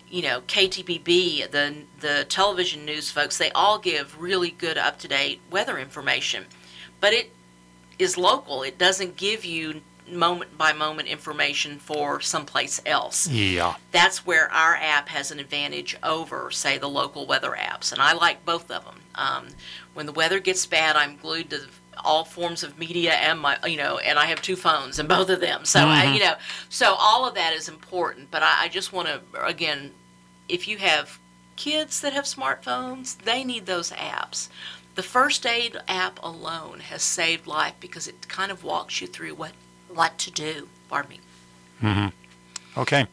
you 0.09 0.21
know 0.21 0.39
KTBB 0.41 1.49
the 1.51 1.73
the 1.99 2.23
television 2.29 2.85
news 2.85 3.11
folks 3.11 3.37
they 3.37 3.51
all 3.51 3.77
give 3.77 4.17
really 4.21 4.51
good 4.51 4.77
up 4.77 4.99
to 4.99 5.07
date 5.09 5.41
weather 5.51 5.77
information 5.77 6.45
but 7.01 7.11
it 7.11 7.31
is 7.97 8.17
local 8.17 8.63
it 8.63 8.77
doesn't 8.77 9.17
give 9.17 9.43
you 9.43 9.81
moment 10.11 10.57
by 10.57 10.73
moment 10.73 11.07
information 11.07 11.79
for 11.79 12.19
someplace 12.19 12.81
else 12.85 13.27
yeah. 13.27 13.75
that's 13.91 14.25
where 14.25 14.51
our 14.51 14.75
app 14.75 15.09
has 15.09 15.31
an 15.31 15.39
advantage 15.39 15.95
over, 16.03 16.51
say, 16.51 16.77
the 16.77 16.89
local 16.89 17.25
weather 17.25 17.55
apps. 17.57 17.91
And 17.91 18.01
I 18.01 18.13
like 18.13 18.45
both 18.45 18.69
of 18.71 18.85
them. 18.85 19.01
Um, 19.15 19.47
when 19.93 20.05
the 20.05 20.11
weather 20.11 20.39
gets 20.39 20.65
bad, 20.65 20.95
I'm 20.95 21.17
glued 21.17 21.49
to 21.51 21.61
all 22.03 22.23
forms 22.23 22.63
of 22.63 22.77
media 22.79 23.13
and 23.13 23.39
my, 23.39 23.57
you 23.65 23.77
know, 23.77 23.97
and 23.97 24.17
I 24.17 24.25
have 24.27 24.41
two 24.41 24.55
phones 24.55 24.99
and 24.99 25.09
both 25.09 25.29
of 25.29 25.41
them. 25.41 25.65
So, 25.65 25.79
I, 25.81 26.13
you 26.13 26.19
know, 26.19 26.35
so 26.69 26.95
all 26.97 27.27
of 27.27 27.35
that 27.35 27.53
is 27.53 27.67
important. 27.67 28.31
But 28.31 28.43
I, 28.43 28.63
I 28.63 28.67
just 28.69 28.93
want 28.93 29.07
to, 29.07 29.21
again, 29.45 29.91
if 30.47 30.67
you 30.67 30.77
have 30.77 31.19
kids 31.55 32.01
that 32.01 32.13
have 32.13 32.25
smartphones, 32.25 33.17
they 33.17 33.43
need 33.43 33.65
those 33.65 33.91
apps. 33.91 34.49
The 34.95 35.03
first 35.03 35.45
aid 35.45 35.77
app 35.87 36.19
alone 36.23 36.79
has 36.81 37.03
saved 37.03 37.47
life 37.47 37.75
because 37.79 38.07
it 38.07 38.27
kind 38.27 38.51
of 38.51 38.63
walks 38.63 39.01
you 39.01 39.07
through 39.07 39.35
what 39.35 39.51
what 39.93 40.17
to 40.19 40.31
do. 40.31 40.67
Pardon 40.89 41.11
me. 41.11 41.19
Okay. 42.77 43.07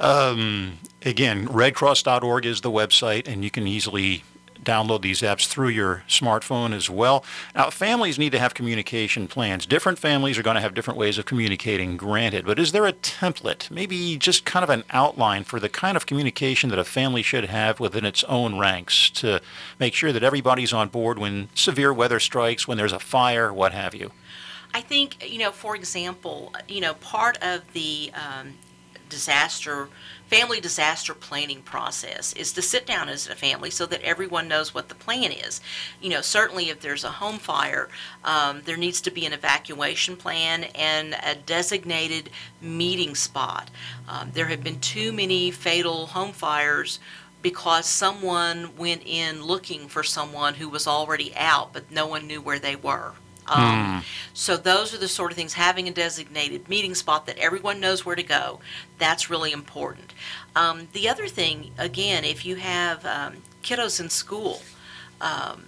Um, 0.00 0.78
again, 1.04 1.46
redcross.org 1.48 2.46
is 2.46 2.60
the 2.60 2.70
website, 2.70 3.28
and 3.28 3.44
you 3.44 3.50
can 3.50 3.66
easily 3.66 4.24
download 4.62 5.02
these 5.02 5.22
apps 5.22 5.46
through 5.46 5.68
your 5.68 6.04
smartphone 6.08 6.72
as 6.72 6.88
well. 6.88 7.24
Now, 7.54 7.70
families 7.70 8.18
need 8.18 8.30
to 8.32 8.38
have 8.38 8.54
communication 8.54 9.26
plans. 9.26 9.66
Different 9.66 9.98
families 9.98 10.38
are 10.38 10.42
going 10.42 10.54
to 10.54 10.60
have 10.60 10.74
different 10.74 10.98
ways 10.98 11.18
of 11.18 11.24
communicating, 11.24 11.96
granted, 11.96 12.46
but 12.46 12.58
is 12.58 12.72
there 12.72 12.86
a 12.86 12.92
template, 12.92 13.70
maybe 13.70 14.16
just 14.16 14.44
kind 14.44 14.62
of 14.62 14.70
an 14.70 14.84
outline 14.90 15.44
for 15.44 15.58
the 15.58 15.68
kind 15.68 15.96
of 15.96 16.06
communication 16.06 16.70
that 16.70 16.78
a 16.78 16.84
family 16.84 17.22
should 17.22 17.46
have 17.46 17.80
within 17.80 18.04
its 18.04 18.22
own 18.24 18.58
ranks 18.58 19.10
to 19.10 19.40
make 19.80 19.94
sure 19.94 20.12
that 20.12 20.22
everybody's 20.22 20.72
on 20.72 20.88
board 20.88 21.18
when 21.18 21.48
severe 21.54 21.92
weather 21.92 22.20
strikes, 22.20 22.68
when 22.68 22.78
there's 22.78 22.92
a 22.92 23.00
fire, 23.00 23.52
what 23.52 23.72
have 23.72 23.94
you? 23.94 24.12
I 24.74 24.80
think, 24.80 25.30
you 25.30 25.38
know, 25.38 25.52
for 25.52 25.76
example, 25.76 26.52
you 26.66 26.80
know, 26.80 26.94
part 26.94 27.36
of 27.42 27.72
the 27.74 28.10
um, 28.14 28.54
disaster, 29.12 29.90
family 30.28 30.60
disaster 30.60 31.12
planning 31.12 31.60
process 31.60 32.32
is 32.32 32.52
to 32.52 32.62
sit 32.62 32.86
down 32.86 33.10
as 33.10 33.28
a 33.28 33.34
family 33.34 33.68
so 33.68 33.84
that 33.84 34.00
everyone 34.00 34.48
knows 34.48 34.72
what 34.74 34.88
the 34.88 34.94
plan 34.94 35.30
is. 35.30 35.60
You 36.00 36.08
know, 36.08 36.22
certainly 36.22 36.70
if 36.70 36.80
there's 36.80 37.04
a 37.04 37.10
home 37.10 37.38
fire, 37.38 37.90
um, 38.24 38.62
there 38.64 38.78
needs 38.78 39.02
to 39.02 39.10
be 39.10 39.26
an 39.26 39.34
evacuation 39.34 40.16
plan 40.16 40.64
and 40.74 41.14
a 41.22 41.34
designated 41.34 42.30
meeting 42.62 43.14
spot. 43.14 43.70
Um, 44.08 44.30
there 44.32 44.46
have 44.46 44.64
been 44.64 44.80
too 44.80 45.12
many 45.12 45.50
fatal 45.50 46.06
home 46.06 46.32
fires 46.32 46.98
because 47.42 47.84
someone 47.84 48.74
went 48.76 49.02
in 49.04 49.42
looking 49.42 49.88
for 49.88 50.02
someone 50.02 50.54
who 50.54 50.68
was 50.70 50.86
already 50.86 51.36
out, 51.36 51.74
but 51.74 51.90
no 51.90 52.06
one 52.06 52.26
knew 52.26 52.40
where 52.40 52.58
they 52.58 52.76
were. 52.76 53.12
Um, 53.46 54.04
So 54.34 54.56
those 54.56 54.94
are 54.94 54.98
the 54.98 55.08
sort 55.08 55.30
of 55.30 55.36
things. 55.36 55.54
Having 55.54 55.88
a 55.88 55.90
designated 55.90 56.68
meeting 56.68 56.94
spot 56.94 57.26
that 57.26 57.38
everyone 57.38 57.80
knows 57.80 58.04
where 58.04 58.16
to 58.16 58.22
go, 58.22 58.60
that's 58.98 59.28
really 59.28 59.52
important. 59.52 60.14
Um, 60.56 60.88
the 60.92 61.08
other 61.08 61.26
thing, 61.26 61.72
again, 61.78 62.24
if 62.24 62.44
you 62.46 62.56
have 62.56 63.04
um, 63.04 63.36
kiddos 63.62 64.00
in 64.00 64.10
school, 64.10 64.62
um, 65.20 65.64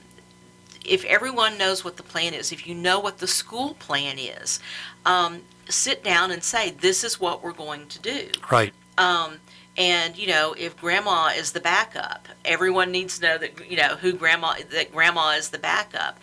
if 0.84 1.04
everyone 1.04 1.56
knows 1.58 1.84
what 1.84 1.96
the 1.96 2.02
plan 2.02 2.34
is, 2.34 2.52
if 2.52 2.66
you 2.66 2.74
know 2.74 3.00
what 3.00 3.18
the 3.18 3.26
school 3.26 3.74
plan 3.74 4.18
is, 4.18 4.60
um, 5.06 5.42
sit 5.68 6.04
down 6.04 6.30
and 6.30 6.42
say, 6.44 6.70
"This 6.70 7.04
is 7.04 7.18
what 7.18 7.42
we're 7.42 7.52
going 7.52 7.86
to 7.88 7.98
do." 7.98 8.28
Right. 8.50 8.72
Um, 8.98 9.40
and 9.76 10.16
you 10.16 10.26
know, 10.26 10.54
if 10.58 10.76
grandma 10.76 11.28
is 11.36 11.52
the 11.52 11.60
backup, 11.60 12.28
everyone 12.44 12.92
needs 12.92 13.18
to 13.18 13.26
know 13.26 13.38
that 13.38 13.70
you 13.70 13.76
know 13.76 13.96
who 13.96 14.12
grandma 14.12 14.54
that 14.70 14.92
grandma 14.92 15.30
is 15.30 15.50
the 15.50 15.58
backup. 15.58 16.18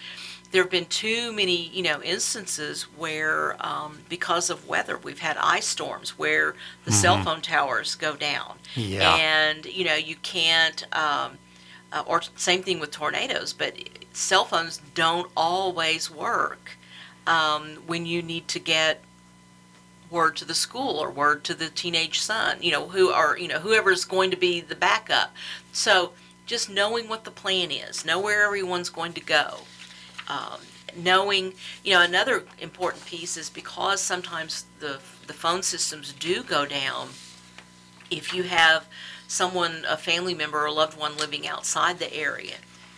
There 0.51 0.61
have 0.63 0.71
been 0.71 0.85
too 0.85 1.31
many, 1.31 1.67
you 1.69 1.81
know, 1.81 2.01
instances 2.03 2.83
where, 2.97 3.55
um, 3.65 3.99
because 4.09 4.49
of 4.49 4.67
weather, 4.67 4.97
we've 4.97 5.19
had 5.19 5.37
ice 5.37 5.65
storms 5.65 6.17
where 6.17 6.55
the 6.83 6.91
cell 6.91 7.23
phone 7.23 7.41
towers 7.41 7.95
go 7.95 8.15
down, 8.15 8.59
Yeah. 8.75 9.15
and 9.15 9.65
you 9.65 9.85
know 9.85 9.95
you 9.95 10.15
can't. 10.17 10.85
Um, 10.95 11.37
uh, 11.93 12.03
or 12.05 12.21
same 12.37 12.63
thing 12.63 12.79
with 12.79 12.89
tornadoes, 12.91 13.51
but 13.51 13.75
cell 14.13 14.45
phones 14.45 14.79
don't 14.93 15.29
always 15.35 16.09
work 16.09 16.77
um, 17.27 17.75
when 17.85 18.05
you 18.05 18.21
need 18.21 18.47
to 18.47 18.59
get 18.59 19.01
word 20.09 20.35
to 20.37 20.45
the 20.45 20.53
school 20.53 20.97
or 20.99 21.09
word 21.09 21.43
to 21.45 21.53
the 21.53 21.69
teenage 21.69 22.19
son, 22.21 22.57
you 22.61 22.71
know, 22.71 22.87
who 22.89 23.09
are, 23.09 23.37
you 23.37 23.47
know, 23.47 23.59
whoever's 23.59 24.05
going 24.05 24.31
to 24.31 24.37
be 24.37 24.61
the 24.61 24.75
backup. 24.75 25.33
So 25.73 26.11
just 26.45 26.69
knowing 26.69 27.07
what 27.09 27.23
the 27.23 27.31
plan 27.31 27.71
is, 27.71 28.05
know 28.05 28.19
where 28.19 28.45
everyone's 28.45 28.89
going 28.89 29.13
to 29.13 29.21
go. 29.21 29.59
Um, 30.27 30.59
knowing, 30.95 31.53
you 31.83 31.93
know, 31.93 32.01
another 32.01 32.43
important 32.59 33.05
piece 33.05 33.37
is 33.37 33.49
because 33.49 34.01
sometimes 34.01 34.65
the, 34.79 34.99
the 35.27 35.33
phone 35.33 35.63
systems 35.63 36.13
do 36.13 36.43
go 36.43 36.65
down, 36.65 37.09
if 38.09 38.33
you 38.33 38.43
have 38.43 38.85
someone, 39.27 39.85
a 39.87 39.97
family 39.97 40.33
member 40.33 40.65
or 40.65 40.71
loved 40.71 40.97
one 40.97 41.17
living 41.17 41.47
outside 41.47 41.99
the 41.99 42.13
area, 42.13 42.55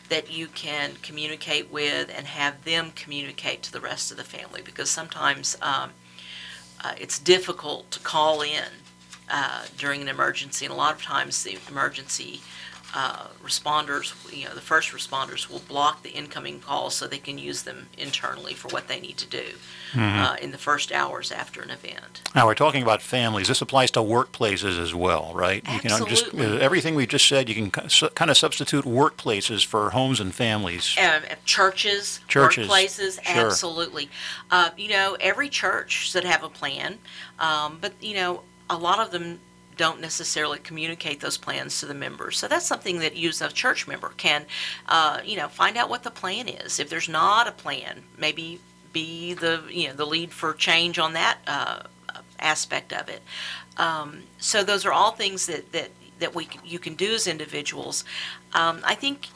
that 0.09 0.31
you 0.31 0.47
can 0.47 0.93
communicate 1.01 1.71
with 1.71 2.11
and 2.15 2.27
have 2.27 2.63
them 2.65 2.91
communicate 2.95 3.63
to 3.63 3.71
the 3.71 3.79
rest 3.79 4.11
of 4.11 4.17
the 4.17 4.23
family 4.23 4.61
because 4.63 4.89
sometimes 4.89 5.57
um, 5.61 5.91
uh, 6.83 6.93
it's 6.99 7.17
difficult 7.19 7.89
to 7.91 7.99
call 7.99 8.41
in 8.41 8.65
uh, 9.29 9.63
during 9.77 10.01
an 10.01 10.07
emergency, 10.07 10.65
and 10.65 10.73
a 10.73 10.77
lot 10.77 10.93
of 10.93 11.01
times 11.01 11.43
the 11.43 11.57
emergency 11.69 12.41
uh, 12.93 13.27
responders, 13.43 14.13
you 14.35 14.45
know, 14.45 14.53
the 14.53 14.61
first 14.61 14.91
responders 14.91 15.49
will 15.49 15.59
block 15.59 16.03
the 16.03 16.11
incoming 16.11 16.59
calls 16.59 16.93
so 16.93 17.07
they 17.07 17.17
can 17.17 17.37
use 17.39 17.63
them 17.63 17.87
internally 17.97 18.53
for 18.53 18.67
what 18.67 18.87
they 18.87 18.99
need 18.99 19.17
to 19.17 19.27
do 19.27 19.43
uh, 19.97 20.35
in 20.41 20.51
the 20.51 20.57
first 20.57 20.91
hours 20.91 21.31
after 21.31 21.61
an 21.61 21.71
event. 21.71 22.21
Now 22.35 22.45
we're 22.45 22.53
talking 22.53 22.83
about 22.83 23.01
families. 23.01 23.47
This 23.47 23.61
applies 23.61 23.89
to 23.91 23.99
workplaces 23.99 24.79
as 24.79 24.93
well, 24.93 25.31
right? 25.33 25.63
You 25.73 25.79
can 25.79 25.89
just 25.89 26.27
Absolutely. 26.27 26.45
uh, 26.45 26.59
everything 26.59 26.93
we 26.93 27.07
just 27.07 27.27
said. 27.27 27.49
You 27.49 27.55
can 27.55 27.71
kind 27.71 28.29
of 28.29 28.37
substitute 28.37 28.85
workplaces 28.85 29.65
for 29.65 29.89
homes 29.89 30.19
and 30.19 30.33
families. 30.33 30.95
Uh, 30.97 31.21
churches, 31.45 32.19
Churches, 32.27 32.67
workplaces, 32.67 33.23
sure. 33.23 33.45
absolutely. 33.47 34.09
Uh, 34.51 34.69
you 34.77 34.89
know, 34.89 35.17
every 35.19 35.49
church 35.49 36.09
should 36.09 36.25
have 36.25 36.43
a 36.43 36.49
plan, 36.49 36.99
um, 37.39 37.79
but 37.81 37.93
you 38.01 38.13
know, 38.13 38.41
a 38.69 38.77
lot 38.77 38.99
of 38.99 39.11
them 39.11 39.39
don't 39.83 39.99
necessarily 39.99 40.59
communicate 40.59 41.19
those 41.19 41.37
plans 41.37 41.81
to 41.81 41.85
the 41.85 41.93
members. 41.93 42.37
So 42.37 42.47
that's 42.47 42.65
something 42.65 42.99
that 42.99 43.17
you, 43.17 43.27
as 43.27 43.41
a 43.41 43.49
church 43.49 43.85
member, 43.85 44.13
can, 44.15 44.45
uh, 44.87 45.19
you 45.25 45.35
know, 45.35 45.49
find 45.49 45.75
out 45.75 45.89
what 45.89 46.03
the 46.03 46.09
plan 46.09 46.47
is. 46.47 46.79
If 46.79 46.89
there's 46.89 47.09
not 47.09 47.49
a 47.49 47.51
plan, 47.51 48.01
maybe 48.17 48.61
be 48.93 49.33
the 49.33 49.61
you 49.69 49.89
know 49.89 49.93
the 49.93 50.05
lead 50.05 50.31
for 50.31 50.53
change 50.53 50.99
on 50.99 51.11
that 51.13 51.37
uh, 51.47 51.79
aspect 52.39 52.93
of 52.93 53.09
it. 53.09 53.21
Um, 53.75 54.23
so 54.37 54.63
those 54.63 54.85
are 54.85 54.93
all 54.93 55.11
things 55.11 55.47
that 55.47 55.73
that 55.73 55.89
that 56.19 56.33
we 56.33 56.47
you 56.63 56.79
can 56.79 56.95
do 56.95 57.11
as 57.13 57.27
individuals. 57.27 58.05
Um, 58.53 58.79
I 58.85 58.95
think 58.95 59.27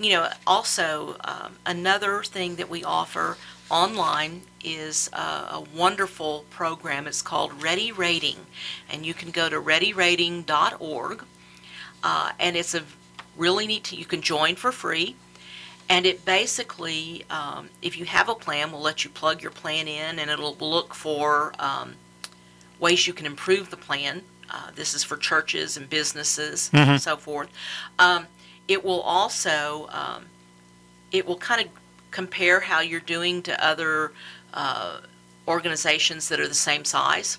you 0.00 0.10
know 0.14 0.28
also 0.48 1.14
um, 1.22 1.52
another 1.64 2.24
thing 2.24 2.56
that 2.56 2.68
we 2.68 2.82
offer 2.82 3.36
online 3.72 4.42
is 4.62 5.08
uh, 5.14 5.48
a 5.50 5.76
wonderful 5.76 6.44
program. 6.50 7.06
It's 7.06 7.22
called 7.22 7.62
Ready 7.62 7.90
Rating, 7.90 8.36
and 8.90 9.04
you 9.04 9.14
can 9.14 9.30
go 9.30 9.48
to 9.48 9.56
readyrating.org, 9.56 11.24
uh, 12.04 12.32
and 12.38 12.56
it's 12.56 12.74
a 12.74 12.82
really 13.36 13.66
neat. 13.66 13.90
You 13.92 14.04
can 14.04 14.20
join 14.20 14.54
for 14.54 14.70
free. 14.70 15.16
And 15.88 16.06
it 16.06 16.24
basically, 16.24 17.24
um, 17.28 17.68
if 17.82 17.98
you 17.98 18.04
have 18.04 18.28
a 18.28 18.34
plan, 18.34 18.72
will 18.72 18.80
let 18.80 19.04
you 19.04 19.10
plug 19.10 19.42
your 19.42 19.50
plan 19.50 19.88
in, 19.88 20.18
and 20.18 20.30
it'll 20.30 20.54
look 20.54 20.94
for 20.94 21.52
um, 21.58 21.94
ways 22.78 23.06
you 23.06 23.12
can 23.12 23.26
improve 23.26 23.70
the 23.70 23.76
plan. 23.76 24.22
Uh, 24.50 24.70
this 24.74 24.94
is 24.94 25.02
for 25.02 25.16
churches 25.16 25.76
and 25.76 25.90
businesses, 25.90 26.70
and 26.72 27.00
so 27.00 27.16
forth. 27.16 27.48
Um, 27.98 28.26
it 28.68 28.84
will 28.84 29.00
also, 29.00 29.88
um, 29.90 30.26
it 31.10 31.26
will 31.26 31.38
kind 31.38 31.60
of 31.66 31.68
compare 32.12 32.60
how 32.60 32.80
you're 32.80 33.00
doing 33.00 33.42
to 33.42 33.64
other 33.64 34.12
uh, 34.54 35.00
organizations 35.48 36.28
that 36.28 36.38
are 36.38 36.46
the 36.46 36.54
same 36.54 36.84
size 36.84 37.38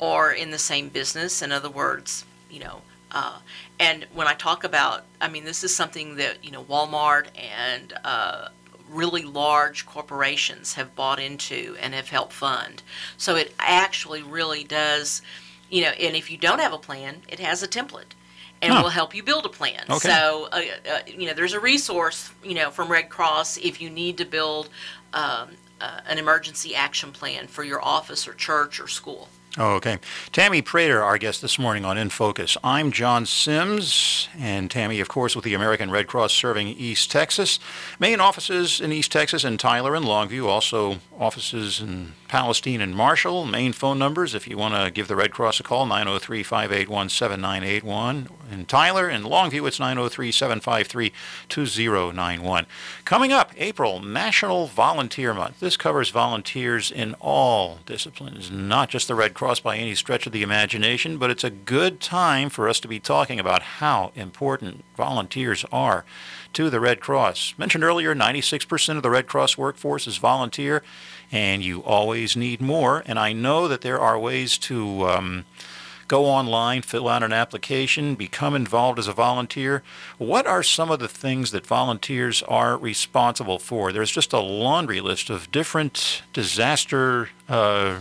or 0.00 0.32
in 0.32 0.50
the 0.50 0.58
same 0.58 0.88
business. 0.88 1.42
In 1.42 1.52
other 1.52 1.70
words, 1.70 2.24
you 2.50 2.60
know, 2.60 2.82
uh, 3.12 3.38
and 3.78 4.06
when 4.12 4.26
I 4.26 4.34
talk 4.34 4.64
about, 4.64 5.04
I 5.20 5.28
mean, 5.28 5.44
this 5.44 5.62
is 5.62 5.74
something 5.74 6.16
that, 6.16 6.44
you 6.44 6.50
know, 6.50 6.64
Walmart 6.64 7.28
and 7.36 7.94
uh, 8.04 8.48
really 8.90 9.22
large 9.22 9.86
corporations 9.86 10.74
have 10.74 10.94
bought 10.94 11.20
into 11.20 11.76
and 11.80 11.94
have 11.94 12.08
helped 12.08 12.32
fund. 12.32 12.82
So 13.16 13.36
it 13.36 13.54
actually 13.58 14.22
really 14.22 14.64
does, 14.64 15.22
you 15.70 15.82
know, 15.82 15.90
and 15.90 16.16
if 16.16 16.30
you 16.30 16.36
don't 16.36 16.60
have 16.60 16.72
a 16.72 16.78
plan, 16.78 17.22
it 17.28 17.40
has 17.40 17.62
a 17.62 17.68
template 17.68 18.14
and 18.62 18.72
Huh. 18.72 18.82
will 18.82 18.90
help 18.90 19.14
you 19.14 19.22
build 19.22 19.46
a 19.46 19.48
plan. 19.48 19.84
Okay. 19.88 20.08
So, 20.08 20.48
uh, 20.52 20.62
uh, 20.90 20.98
you 21.06 21.26
know, 21.26 21.34
there's 21.34 21.52
a 21.52 21.60
resource, 21.60 22.30
you 22.44 22.54
know, 22.54 22.70
from 22.70 22.90
Red 22.90 23.08
Cross 23.08 23.58
if 23.58 23.80
you 23.80 23.90
need 23.90 24.18
to 24.18 24.24
build 24.24 24.68
um, 25.12 25.50
uh, 25.80 26.00
an 26.08 26.18
emergency 26.18 26.74
action 26.74 27.12
plan 27.12 27.46
for 27.46 27.64
your 27.64 27.82
office 27.84 28.26
or 28.26 28.34
church 28.34 28.80
or 28.80 28.88
school. 28.88 29.28
Oh, 29.60 29.74
okay. 29.74 29.98
Tammy 30.30 30.62
Prater, 30.62 31.02
our 31.02 31.18
guest 31.18 31.42
this 31.42 31.58
morning 31.58 31.84
on 31.84 31.98
In 31.98 32.10
Focus. 32.10 32.56
I'm 32.62 32.92
John 32.92 33.26
Sims, 33.26 34.28
and 34.38 34.70
Tammy, 34.70 35.00
of 35.00 35.08
course, 35.08 35.34
with 35.34 35.44
the 35.44 35.54
American 35.54 35.90
Red 35.90 36.06
Cross 36.06 36.32
serving 36.34 36.68
East 36.68 37.10
Texas. 37.10 37.58
Main 37.98 38.20
offices 38.20 38.80
in 38.80 38.92
East 38.92 39.10
Texas 39.10 39.42
and 39.42 39.58
Tyler 39.58 39.96
and 39.96 40.06
Longview, 40.06 40.46
also 40.46 40.98
offices 41.18 41.80
in 41.80 42.12
Palestine 42.28 42.80
and 42.80 42.94
Marshall. 42.94 43.46
Main 43.46 43.72
phone 43.72 43.98
numbers, 43.98 44.32
if 44.32 44.46
you 44.46 44.56
want 44.56 44.74
to 44.74 44.92
give 44.92 45.08
the 45.08 45.16
Red 45.16 45.32
Cross 45.32 45.58
a 45.58 45.64
call, 45.64 45.86
903 45.86 46.44
581 46.44 47.08
7981. 47.08 48.28
In 48.52 48.64
Tyler 48.64 49.08
and 49.08 49.24
Longview, 49.24 49.66
it's 49.66 49.80
903 49.80 50.30
753 50.30 51.12
2091. 51.48 52.66
Coming 53.04 53.32
up, 53.32 53.52
April, 53.56 54.00
National 54.00 54.68
Volunteer 54.68 55.34
Month. 55.34 55.58
This 55.58 55.76
covers 55.76 56.10
volunteers 56.10 56.92
in 56.92 57.14
all 57.14 57.78
disciplines, 57.86 58.50
not 58.50 58.88
just 58.88 59.08
the 59.08 59.14
Red 59.16 59.34
Cross 59.34 59.47
by 59.58 59.76
any 59.78 59.94
stretch 59.94 60.26
of 60.26 60.32
the 60.32 60.42
imagination, 60.42 61.16
but 61.16 61.30
it's 61.30 61.44
a 61.44 61.50
good 61.50 62.00
time 62.00 62.50
for 62.50 62.68
us 62.68 62.78
to 62.80 62.88
be 62.88 63.00
talking 63.00 63.40
about 63.40 63.62
how 63.62 64.12
important 64.14 64.84
volunteers 64.94 65.64
are 65.72 66.04
to 66.52 66.68
the 66.68 66.78
Red 66.78 67.00
Cross. 67.00 67.54
Mentioned 67.56 67.82
earlier, 67.82 68.14
96% 68.14 68.96
of 68.96 69.02
the 69.02 69.10
Red 69.10 69.26
Cross 69.26 69.56
workforce 69.56 70.06
is 70.06 70.18
volunteer, 70.18 70.82
and 71.32 71.64
you 71.64 71.82
always 71.82 72.36
need 72.36 72.60
more. 72.60 73.02
And 73.06 73.18
I 73.18 73.32
know 73.32 73.66
that 73.66 73.80
there 73.80 73.98
are 73.98 74.18
ways 74.18 74.58
to. 74.58 75.08
Um, 75.08 75.44
go 76.08 76.24
online, 76.24 76.80
fill 76.80 77.06
out 77.06 77.22
an 77.22 77.34
application, 77.34 78.14
become 78.14 78.56
involved 78.56 78.98
as 78.98 79.06
a 79.06 79.12
volunteer. 79.12 79.82
What 80.16 80.46
are 80.46 80.62
some 80.62 80.90
of 80.90 80.98
the 80.98 81.06
things 81.06 81.50
that 81.50 81.66
volunteers 81.66 82.42
are 82.44 82.78
responsible 82.78 83.58
for? 83.58 83.92
There's 83.92 84.10
just 84.10 84.32
a 84.32 84.40
laundry 84.40 85.02
list 85.02 85.28
of 85.28 85.52
different 85.52 86.22
disaster. 86.32 87.28
Uh, 87.46 87.98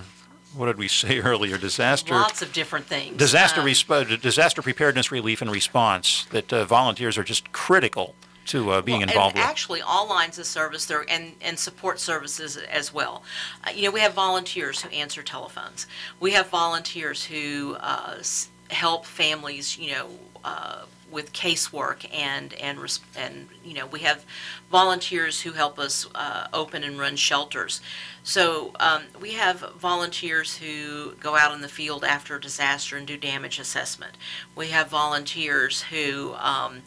what 0.56 0.68
did 0.68 0.78
we 0.78 0.88
say 0.88 1.20
earlier? 1.32 1.58
Disaster. 1.58 2.14
Lots 2.14 2.42
of 2.42 2.52
different 2.54 2.86
things. 2.86 3.18
Disaster, 3.18 3.62
Um, 3.62 3.68
resp- 3.68 4.22
disaster 4.22 4.62
preparedness, 4.62 5.12
relief, 5.12 5.42
and 5.42 5.52
response 5.52 6.26
that 6.32 6.52
uh, 6.54 6.66
volunteers 6.66 7.18
are 7.18 7.24
just 7.24 7.52
critical 7.52 8.16
to 8.48 8.72
uh, 8.72 8.82
being 8.82 9.00
Well, 9.02 9.10
involved 9.10 9.36
and 9.36 9.44
with. 9.44 9.50
actually, 9.50 9.82
all 9.82 10.08
lines 10.08 10.40
of 10.40 10.46
service 10.46 10.86
there 10.86 11.06
and 11.10 11.34
and 11.42 11.60
support 11.60 12.00
services 12.00 12.56
as 12.58 12.94
well. 12.94 13.24
Uh, 13.66 13.72
you 13.72 13.84
know, 13.84 13.92
we 13.92 14.00
have 14.00 14.14
volunteers 14.14 14.82
who 14.82 14.90
answer 14.90 15.22
telephones. 15.22 15.86
We 16.22 16.32
have 16.32 16.48
volunteers 16.48 17.26
who 17.26 17.76
uh, 17.82 18.16
s- 18.20 18.50
help 18.70 19.06
families. 19.06 19.78
You 19.78 19.92
know. 19.92 20.10
With 21.10 21.32
casework 21.32 22.06
and 22.14 22.54
and 22.56 22.78
and 23.16 23.48
you 23.64 23.74
know 23.74 23.86
we 23.86 24.00
have 24.02 24.26
volunteers 24.70 25.42
who 25.42 25.54
help 25.54 25.80
us 25.80 26.08
uh, 26.14 26.48
open 26.54 26.84
and 26.84 27.00
run 27.00 27.16
shelters. 27.16 27.82
So 28.24 28.74
um, 28.80 29.04
we 29.22 29.34
have 29.34 29.60
volunteers 29.78 30.58
who 30.58 31.14
go 31.14 31.38
out 31.38 31.54
in 31.54 31.62
the 31.62 31.70
field 31.70 32.04
after 32.04 32.36
a 32.36 32.42
disaster 32.42 32.98
and 32.98 33.08
do 33.08 33.16
damage 33.16 33.58
assessment. 33.58 34.18
We 34.54 34.68
have 34.68 34.90
volunteers 34.90 35.84
who 35.84 36.34
um, 36.36 36.82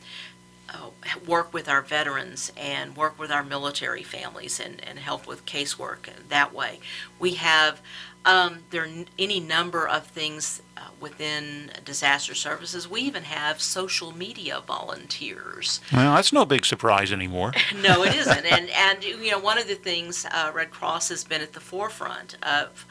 uh, 0.72 0.90
work 1.26 1.52
with 1.52 1.68
our 1.68 1.82
veterans 1.82 2.52
and 2.56 2.96
work 2.96 3.18
with 3.18 3.30
our 3.30 3.44
military 3.44 4.02
families 4.02 4.60
and, 4.60 4.82
and 4.86 4.98
help 4.98 5.26
with 5.26 5.46
casework 5.46 6.08
that 6.28 6.54
way. 6.54 6.80
We 7.18 7.34
have 7.34 7.80
um, 8.24 8.64
there 8.70 8.84
are 8.84 8.88
any 9.18 9.40
number 9.40 9.88
of 9.88 10.06
things 10.06 10.60
uh, 10.76 10.82
within 11.00 11.70
disaster 11.84 12.34
services. 12.34 12.86
We 12.86 13.00
even 13.02 13.24
have 13.24 13.62
social 13.62 14.12
media 14.12 14.62
volunteers. 14.66 15.80
well, 15.92 16.14
that's 16.14 16.32
no 16.32 16.44
big 16.44 16.66
surprise 16.66 17.12
anymore. 17.12 17.52
No, 17.82 18.04
it 18.04 18.14
isn't. 18.16 18.44
And 18.44 18.68
and 18.70 19.02
you 19.02 19.30
know, 19.30 19.38
one 19.38 19.56
of 19.56 19.66
the 19.66 19.74
things 19.74 20.26
uh, 20.30 20.50
Red 20.54 20.70
Cross 20.70 21.08
has 21.08 21.24
been 21.24 21.40
at 21.40 21.54
the 21.54 21.60
forefront 21.60 22.36
of 22.42 22.86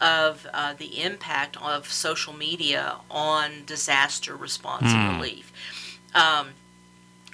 of 0.00 0.46
uh, 0.52 0.74
the 0.74 1.02
impact 1.02 1.56
of 1.62 1.90
social 1.90 2.34
media 2.34 2.96
on 3.10 3.64
disaster 3.64 4.36
response 4.36 4.92
and 4.92 5.16
relief. 5.16 5.52
Um, 6.14 6.48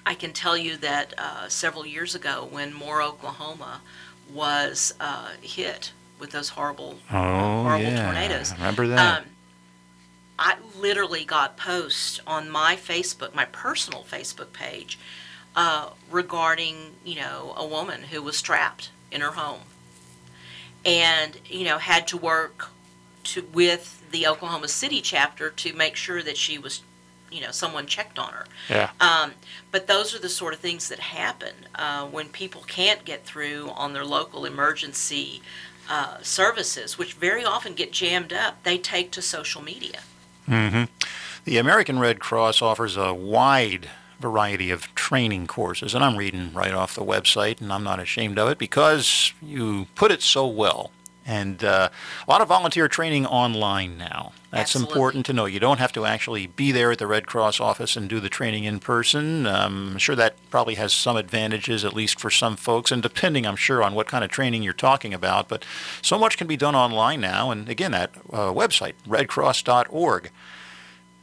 I 0.06 0.14
can 0.14 0.32
tell 0.32 0.56
you 0.56 0.76
that 0.78 1.14
uh, 1.18 1.48
several 1.48 1.86
years 1.86 2.14
ago, 2.14 2.48
when 2.50 2.72
Moore, 2.72 3.02
Oklahoma, 3.02 3.80
was 4.32 4.94
uh, 5.00 5.30
hit 5.42 5.92
with 6.18 6.30
those 6.30 6.50
horrible 6.50 6.98
Oh, 7.10 7.62
horrible 7.62 7.84
yeah. 7.86 8.04
tornadoes. 8.04 8.52
Remember 8.54 8.86
that? 8.88 9.18
Um, 9.20 9.24
I 10.38 10.56
literally 10.78 11.24
got 11.24 11.56
posts 11.56 12.20
on 12.26 12.48
my 12.50 12.76
Facebook, 12.76 13.34
my 13.34 13.44
personal 13.46 14.04
Facebook 14.10 14.52
page, 14.52 14.98
uh, 15.54 15.90
regarding 16.10 16.94
you 17.04 17.16
know 17.16 17.54
a 17.56 17.66
woman 17.66 18.02
who 18.04 18.22
was 18.22 18.40
trapped 18.40 18.90
in 19.10 19.20
her 19.20 19.32
home, 19.32 19.60
and 20.84 21.38
you 21.46 21.64
know 21.64 21.78
had 21.78 22.06
to 22.08 22.16
work 22.16 22.68
to 23.24 23.42
with 23.52 24.02
the 24.12 24.26
Oklahoma 24.26 24.68
City 24.68 25.00
chapter 25.00 25.50
to 25.50 25.72
make 25.74 25.94
sure 25.96 26.22
that 26.22 26.36
she 26.36 26.58
was, 26.58 26.80
you 27.30 27.40
know, 27.40 27.50
someone 27.50 27.86
checked 27.86 28.18
on 28.18 28.32
her. 28.32 28.44
yeah. 28.68 28.90
Um, 29.00 29.32
but 29.72 29.86
those 29.86 30.14
are 30.14 30.18
the 30.18 30.28
sort 30.28 30.52
of 30.54 30.60
things 30.60 30.88
that 30.88 30.98
happen 30.98 31.54
uh, 31.74 32.06
when 32.06 32.28
people 32.28 32.62
can't 32.66 33.04
get 33.04 33.24
through 33.24 33.70
on 33.74 33.92
their 33.92 34.04
local 34.04 34.44
emergency 34.44 35.42
uh, 35.88 36.18
services, 36.22 36.98
which 36.98 37.14
very 37.14 37.44
often 37.44 37.74
get 37.74 37.92
jammed 37.92 38.32
up. 38.32 38.62
They 38.64 38.78
take 38.78 39.10
to 39.12 39.22
social 39.22 39.62
media. 39.62 40.00
hmm 40.46 40.84
The 41.44 41.58
American 41.58 41.98
Red 41.98 42.20
Cross 42.20 42.62
offers 42.62 42.96
a 42.96 43.12
wide 43.14 43.88
variety 44.20 44.70
of 44.70 44.94
training 44.94 45.46
courses, 45.46 45.94
and 45.94 46.04
I'm 46.04 46.16
reading 46.16 46.52
right 46.52 46.74
off 46.74 46.94
the 46.94 47.04
website, 47.04 47.60
and 47.60 47.72
I'm 47.72 47.82
not 47.82 47.98
ashamed 47.98 48.38
of 48.38 48.48
it 48.48 48.58
because 48.58 49.32
you 49.40 49.86
put 49.94 50.10
it 50.12 50.22
so 50.22 50.46
well. 50.46 50.90
And 51.26 51.62
uh, 51.62 51.90
a 52.26 52.30
lot 52.30 52.40
of 52.40 52.48
volunteer 52.48 52.88
training 52.88 53.26
online 53.26 53.98
now. 53.98 54.32
That's 54.50 54.74
Absolutely. 54.74 54.92
important 54.92 55.26
to 55.26 55.32
know. 55.32 55.44
You 55.44 55.60
don't 55.60 55.78
have 55.78 55.92
to 55.92 56.04
actually 56.04 56.46
be 56.48 56.72
there 56.72 56.90
at 56.90 56.98
the 56.98 57.06
Red 57.06 57.26
Cross 57.26 57.60
office 57.60 57.96
and 57.96 58.08
do 58.08 58.18
the 58.18 58.28
training 58.28 58.64
in 58.64 58.80
person. 58.80 59.46
Um, 59.46 59.90
I'm 59.92 59.98
sure 59.98 60.16
that 60.16 60.34
probably 60.50 60.74
has 60.74 60.92
some 60.92 61.16
advantages, 61.16 61.84
at 61.84 61.94
least 61.94 62.18
for 62.18 62.30
some 62.30 62.56
folks, 62.56 62.90
and 62.90 63.02
depending, 63.02 63.46
I'm 63.46 63.56
sure, 63.56 63.82
on 63.82 63.94
what 63.94 64.08
kind 64.08 64.24
of 64.24 64.30
training 64.30 64.62
you're 64.62 64.72
talking 64.72 65.14
about. 65.14 65.48
But 65.48 65.64
so 66.02 66.18
much 66.18 66.36
can 66.36 66.46
be 66.46 66.56
done 66.56 66.74
online 66.74 67.20
now. 67.20 67.50
And 67.50 67.68
again, 67.68 67.92
that 67.92 68.10
uh, 68.32 68.50
website, 68.52 68.94
redcross.org 69.06 70.30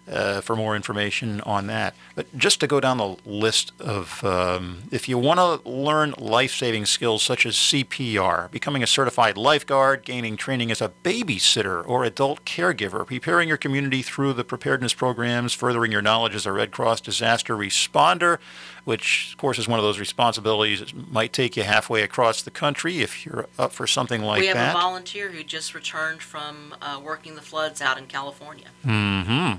uh, 0.10 0.42
for 0.42 0.56
more 0.56 0.76
information 0.76 1.42
on 1.42 1.68
that. 1.68 1.96
But 2.18 2.36
just 2.36 2.60
to 2.62 2.68
go 2.68 2.80
down 2.80 2.98
the 2.98 3.16
list 3.28 3.74
of, 3.80 4.24
um, 4.24 4.80
if 4.90 5.08
you 5.08 5.20
want 5.20 5.40
to 5.40 5.70
learn 5.70 6.16
life-saving 6.18 6.88
skills 6.88 7.22
such 7.22 7.46
as 7.46 7.54
CPR, 7.54 8.50
becoming 8.50 8.82
a 8.82 8.88
certified 8.88 9.38
lifeguard, 9.38 10.04
gaining 10.04 10.36
training 10.36 10.72
as 10.72 10.82
a 10.82 10.90
babysitter 11.04 11.88
or 11.88 12.04
adult 12.04 12.44
caregiver, 12.44 13.06
preparing 13.06 13.48
your 13.48 13.58
community 13.58 14.02
through 14.02 14.34
the 14.34 14.44
preparedness 14.44 14.96
programs, 14.96 15.54
furthering 15.54 15.92
your 15.92 16.02
knowledge 16.02 16.34
as 16.34 16.48
a 16.48 16.52
Red 16.52 16.72
Cross 16.72 17.02
disaster 17.02 17.56
responder, 17.56 18.40
which 18.84 19.34
of 19.34 19.38
course 19.38 19.60
is 19.60 19.68
one 19.68 19.78
of 19.78 19.86
those 19.86 20.00
responsibilities 20.00 20.80
that 20.80 21.12
might 21.12 21.32
take 21.34 21.56
you 21.56 21.62
halfway 21.62 22.02
across 22.02 22.42
the 22.42 22.50
country 22.50 22.98
if 23.04 23.28
you're 23.28 23.46
up 23.60 23.72
for 23.72 23.86
something 23.86 24.24
like 24.24 24.38
that. 24.38 24.42
we 24.42 24.48
have 24.48 24.56
that. 24.56 24.76
a 24.76 24.80
volunteer 24.80 25.30
who 25.30 25.44
just 25.44 25.76
returned 25.76 26.24
from 26.24 26.74
uh, 26.82 27.00
working 27.00 27.36
the 27.36 27.44
floods 27.44 27.80
out 27.80 28.00
in 28.00 28.08
California. 28.08 28.70
Mm-hmm. 28.84 29.58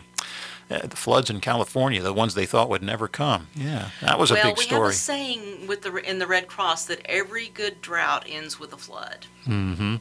Uh, 0.70 0.86
the 0.86 0.96
floods 0.96 1.30
in 1.30 1.40
California, 1.40 2.02
the 2.02 2.12
ones 2.12 2.34
they 2.34 2.44
thought 2.44 2.68
would 2.68 2.82
never 2.82 3.08
come. 3.08 3.48
Yeah, 3.54 3.90
that 4.02 4.18
was 4.18 4.30
a 4.30 4.34
well, 4.34 4.44
big 4.44 4.58
we 4.58 4.64
story. 4.64 4.80
have 4.80 4.90
a 4.90 4.92
saying 4.92 5.66
with 5.66 5.82
the 5.82 5.94
in 5.96 6.18
the 6.18 6.26
Red 6.26 6.46
Cross 6.46 6.84
that 6.86 7.00
every 7.06 7.48
good 7.48 7.80
drought 7.80 8.26
ends 8.28 8.60
with 8.60 8.72
a 8.74 8.76
flood. 8.76 9.26
Mm-hmm. 9.46 9.96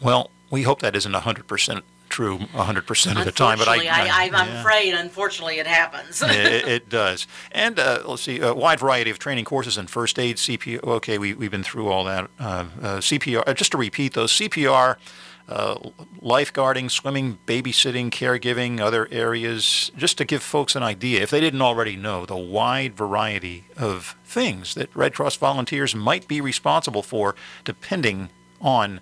Well, 0.00 0.30
we 0.50 0.62
hope 0.62 0.80
that 0.82 0.94
isn't 0.94 1.12
100% 1.12 1.82
true 2.14 2.38
100% 2.38 3.18
of 3.18 3.24
the 3.24 3.32
time, 3.32 3.58
but 3.58 3.66
I, 3.66 3.86
I, 3.86 4.08
I 4.08 4.30
I'm 4.32 4.48
yeah. 4.48 4.60
afraid, 4.60 4.94
unfortunately, 4.94 5.58
it 5.58 5.66
happens. 5.66 6.22
it, 6.22 6.30
it 6.68 6.88
does. 6.88 7.26
And 7.50 7.78
uh, 7.78 8.02
let's 8.06 8.22
see, 8.22 8.40
a 8.40 8.54
wide 8.54 8.78
variety 8.78 9.10
of 9.10 9.18
training 9.18 9.44
courses 9.44 9.76
in 9.76 9.88
first 9.88 10.18
aid, 10.18 10.36
CPR. 10.36 10.82
Okay, 10.84 11.18
we, 11.18 11.34
we've 11.34 11.50
been 11.50 11.64
through 11.64 11.88
all 11.88 12.04
that. 12.04 12.30
Uh, 12.38 12.66
uh, 12.80 12.96
CPR, 12.98 13.42
uh, 13.46 13.54
just 13.54 13.72
to 13.72 13.78
repeat 13.78 14.14
those, 14.14 14.30
CPR, 14.30 14.96
uh, 15.48 15.76
lifeguarding, 16.22 16.90
swimming, 16.90 17.38
babysitting, 17.46 18.10
caregiving, 18.10 18.80
other 18.80 19.08
areas, 19.10 19.92
just 19.96 20.16
to 20.18 20.24
give 20.24 20.42
folks 20.42 20.74
an 20.74 20.82
idea, 20.82 21.22
if 21.22 21.30
they 21.30 21.40
didn't 21.40 21.62
already 21.62 21.96
know, 21.96 22.24
the 22.24 22.36
wide 22.36 22.96
variety 22.96 23.64
of 23.76 24.16
things 24.24 24.74
that 24.74 24.94
Red 24.96 25.14
Cross 25.14 25.36
volunteers 25.36 25.94
might 25.94 26.26
be 26.26 26.40
responsible 26.40 27.02
for 27.02 27.34
depending 27.64 28.30
on 28.60 29.00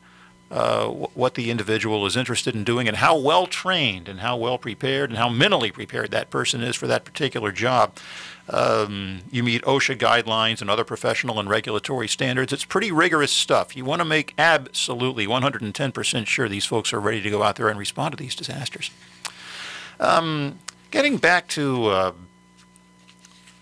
uh, 0.52 0.86
what 0.86 1.32
the 1.34 1.50
individual 1.50 2.04
is 2.04 2.14
interested 2.14 2.54
in 2.54 2.62
doing 2.62 2.86
and 2.86 2.98
how 2.98 3.16
well 3.16 3.46
trained 3.46 4.06
and 4.06 4.20
how 4.20 4.36
well 4.36 4.58
prepared 4.58 5.08
and 5.08 5.18
how 5.18 5.30
mentally 5.30 5.72
prepared 5.72 6.10
that 6.10 6.28
person 6.28 6.62
is 6.62 6.76
for 6.76 6.86
that 6.86 7.06
particular 7.06 7.50
job. 7.50 7.96
Um, 8.50 9.22
you 9.30 9.42
meet 9.42 9.62
OSHA 9.62 9.96
guidelines 9.96 10.60
and 10.60 10.68
other 10.68 10.84
professional 10.84 11.40
and 11.40 11.48
regulatory 11.48 12.06
standards. 12.06 12.52
It's 12.52 12.66
pretty 12.66 12.92
rigorous 12.92 13.32
stuff. 13.32 13.74
You 13.74 13.86
want 13.86 14.00
to 14.00 14.04
make 14.04 14.34
absolutely 14.36 15.26
110% 15.26 16.26
sure 16.26 16.50
these 16.50 16.66
folks 16.66 16.92
are 16.92 17.00
ready 17.00 17.22
to 17.22 17.30
go 17.30 17.42
out 17.42 17.56
there 17.56 17.68
and 17.68 17.78
respond 17.78 18.12
to 18.12 18.22
these 18.22 18.34
disasters. 18.34 18.90
Um, 20.00 20.58
getting 20.90 21.16
back 21.16 21.48
to 21.48 21.86
uh, 21.86 22.12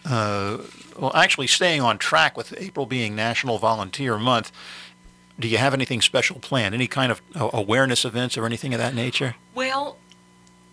uh, 0.06 0.58
well, 0.98 1.12
actually 1.14 1.46
staying 1.46 1.80
on 1.82 1.98
track 1.98 2.36
with 2.36 2.54
April 2.58 2.86
being 2.86 3.14
National 3.14 3.58
Volunteer 3.58 4.18
Month, 4.18 4.50
do 5.40 5.48
you 5.48 5.58
have 5.58 5.74
anything 5.74 6.00
special 6.00 6.38
planned? 6.38 6.74
Any 6.74 6.86
kind 6.86 7.10
of 7.10 7.22
uh, 7.34 7.50
awareness 7.52 8.04
events 8.04 8.36
or 8.36 8.46
anything 8.46 8.74
of 8.74 8.78
that 8.78 8.94
nature? 8.94 9.34
Well, 9.54 9.96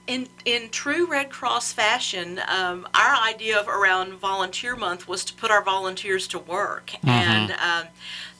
in 0.08 0.27
in 0.45 0.69
true 0.69 1.06
Red 1.06 1.30
Cross 1.30 1.73
fashion, 1.73 2.39
um, 2.47 2.88
our 2.93 3.15
idea 3.27 3.60
of 3.60 3.67
around 3.67 4.13
Volunteer 4.13 4.75
Month 4.75 5.08
was 5.08 5.25
to 5.25 5.34
put 5.34 5.51
our 5.51 5.63
volunteers 5.63 6.27
to 6.30 6.39
work, 6.39 6.91
and 7.06 7.51
um, 7.51 7.88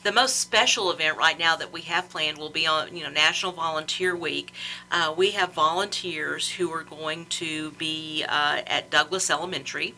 the 0.04 0.12
most 0.12 0.38
special 0.38 0.92
event 0.92 1.18
right 1.18 1.38
now 1.38 1.58
that 1.58 1.74
we 1.74 1.82
have 1.82 2.10
planned 2.10 2.38
will 2.38 2.50
be 2.50 2.66
on 2.66 2.96
you 2.96 3.04
know 3.04 3.10
National 3.10 3.52
Volunteer 3.52 4.16
Week. 4.16 4.54
Uh, 4.90 5.14
we 5.16 5.32
have 5.32 5.54
volunteers 5.54 6.52
who 6.52 6.72
are 6.72 6.84
going 6.84 7.26
to 7.26 7.72
be 7.72 8.24
uh, 8.28 8.62
at 8.66 8.90
Douglas 8.90 9.30
Elementary 9.30 9.94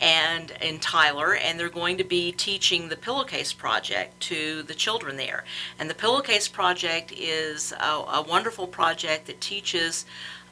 and 0.00 0.52
in 0.60 0.78
Tyler, 0.78 1.34
and 1.34 1.58
they're 1.58 1.68
going 1.68 1.96
to 1.98 2.04
be 2.04 2.32
teaching 2.32 2.88
the 2.88 2.96
Pillowcase 2.96 3.52
Project 3.52 4.20
to 4.20 4.62
the 4.62 4.74
children 4.74 5.16
there. 5.16 5.44
And 5.78 5.88
the 5.88 5.94
Pillowcase 5.94 6.48
Project 6.48 7.12
is 7.16 7.72
a, 7.72 7.84
a 7.84 8.24
wonderful 8.26 8.66
project 8.66 9.26
that 9.26 9.40
teaches 9.40 10.04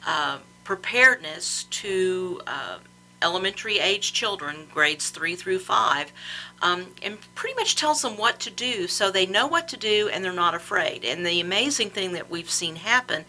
uh, 0.05 0.39
preparedness 0.63 1.65
to 1.65 2.41
uh, 2.47 2.77
elementary 3.21 3.79
age 3.79 4.13
children, 4.13 4.67
grades 4.73 5.09
three 5.09 5.35
through 5.35 5.59
five, 5.59 6.11
um, 6.61 6.87
and 7.01 7.17
pretty 7.35 7.55
much 7.55 7.75
tells 7.75 8.01
them 8.01 8.17
what 8.17 8.39
to 8.39 8.49
do 8.51 8.87
so 8.87 9.11
they 9.11 9.25
know 9.25 9.47
what 9.47 9.67
to 9.67 9.77
do 9.77 10.09
and 10.09 10.23
they're 10.23 10.33
not 10.33 10.55
afraid. 10.55 11.05
And 11.05 11.25
the 11.25 11.39
amazing 11.39 11.89
thing 11.91 12.13
that 12.13 12.29
we've 12.29 12.49
seen 12.49 12.77
happen 12.77 13.25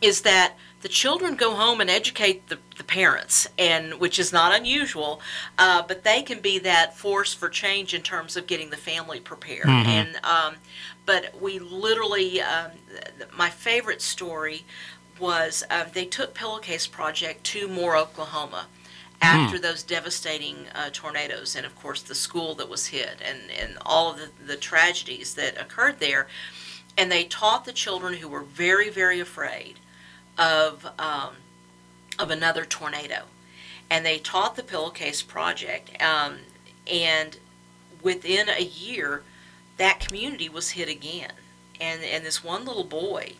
is 0.00 0.22
that 0.22 0.54
the 0.82 0.88
children 0.88 1.36
go 1.36 1.54
home 1.54 1.80
and 1.80 1.88
educate 1.88 2.48
the, 2.48 2.58
the 2.76 2.84
parents, 2.84 3.48
and 3.58 3.94
which 3.94 4.18
is 4.18 4.32
not 4.32 4.54
unusual, 4.54 5.20
uh, 5.56 5.82
but 5.82 6.04
they 6.04 6.22
can 6.22 6.40
be 6.40 6.58
that 6.58 6.96
force 6.96 7.32
for 7.32 7.48
change 7.48 7.94
in 7.94 8.02
terms 8.02 8.36
of 8.36 8.46
getting 8.46 8.70
the 8.70 8.76
family 8.76 9.20
prepared. 9.20 9.66
And 9.88 10.16
um, 10.24 10.56
but 11.06 11.40
we 11.40 11.58
literally, 11.58 12.40
um, 12.40 12.72
th- 12.90 13.30
my 13.36 13.48
favorite 13.48 14.02
story 14.02 14.64
was 15.18 15.64
um, 15.70 15.86
they 15.92 16.04
took 16.04 16.34
Pillowcase 16.34 16.86
Project 16.86 17.44
to 17.44 17.68
Moore, 17.68 17.96
Oklahoma. 17.96 18.66
After 19.24 19.56
those 19.60 19.84
devastating 19.84 20.66
uh, 20.74 20.90
tornadoes, 20.92 21.54
and 21.54 21.64
of 21.64 21.76
course 21.80 22.02
the 22.02 22.14
school 22.14 22.56
that 22.56 22.68
was 22.68 22.88
hit, 22.88 23.18
and, 23.24 23.38
and 23.56 23.78
all 23.86 24.10
of 24.10 24.18
the, 24.18 24.30
the 24.44 24.56
tragedies 24.56 25.34
that 25.34 25.60
occurred 25.60 26.00
there, 26.00 26.26
and 26.98 27.10
they 27.10 27.22
taught 27.22 27.64
the 27.64 27.72
children 27.72 28.14
who 28.14 28.26
were 28.26 28.42
very, 28.42 28.90
very 28.90 29.20
afraid 29.20 29.78
of 30.38 30.86
um, 30.98 31.36
of 32.18 32.30
another 32.30 32.64
tornado, 32.64 33.24
and 33.90 34.04
they 34.04 34.18
taught 34.18 34.56
the 34.56 34.62
Pillowcase 34.62 35.22
Project. 35.22 36.00
Um, 36.02 36.38
and 36.86 37.38
within 38.02 38.48
a 38.48 38.62
year, 38.62 39.22
that 39.76 40.00
community 40.00 40.48
was 40.48 40.70
hit 40.70 40.88
again, 40.88 41.32
and 41.80 42.02
and 42.02 42.24
this 42.24 42.44
one 42.44 42.64
little 42.64 42.84
boy 42.84 43.34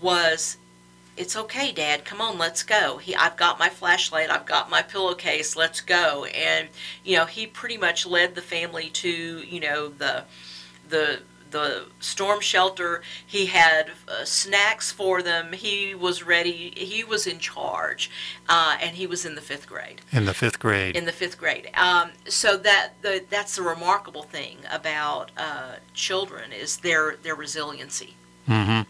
was. 0.00 0.56
It's 1.14 1.36
okay, 1.36 1.72
Dad. 1.72 2.06
Come 2.06 2.22
on, 2.22 2.38
let's 2.38 2.62
go. 2.62 2.96
He, 2.96 3.14
I've 3.14 3.36
got 3.36 3.58
my 3.58 3.68
flashlight. 3.68 4.30
I've 4.30 4.46
got 4.46 4.70
my 4.70 4.80
pillowcase. 4.80 5.54
Let's 5.54 5.82
go. 5.82 6.24
And 6.24 6.68
you 7.04 7.18
know, 7.18 7.26
he 7.26 7.46
pretty 7.46 7.76
much 7.76 8.06
led 8.06 8.34
the 8.34 8.40
family 8.40 8.88
to 8.88 9.08
you 9.08 9.60
know 9.60 9.88
the 9.88 10.24
the 10.88 11.20
the 11.52 11.86
storm 12.00 12.40
shelter. 12.40 13.02
He 13.26 13.46
had 13.46 13.92
uh, 14.08 14.24
snacks 14.24 14.90
for 14.90 15.22
them. 15.22 15.52
He 15.52 15.94
was 15.94 16.22
ready. 16.22 16.72
He 16.76 17.04
was 17.04 17.26
in 17.26 17.38
charge, 17.38 18.10
uh, 18.48 18.76
and 18.80 18.96
he 18.96 19.06
was 19.06 19.24
in 19.24 19.34
the 19.34 19.40
fifth 19.40 19.68
grade. 19.68 20.02
In 20.10 20.24
the 20.24 20.34
fifth 20.34 20.58
grade. 20.58 20.96
In 20.96 21.04
the 21.04 21.12
fifth 21.12 21.38
grade. 21.38 21.70
Um, 21.74 22.10
so 22.26 22.56
that 22.56 22.94
the, 23.02 23.24
that's 23.30 23.56
the 23.56 23.62
remarkable 23.62 24.22
thing 24.22 24.58
about 24.70 25.30
uh, 25.36 25.76
children 25.94 26.52
is 26.52 26.78
their 26.78 27.16
their 27.22 27.34
resiliency. 27.34 28.16
hmm 28.46 28.82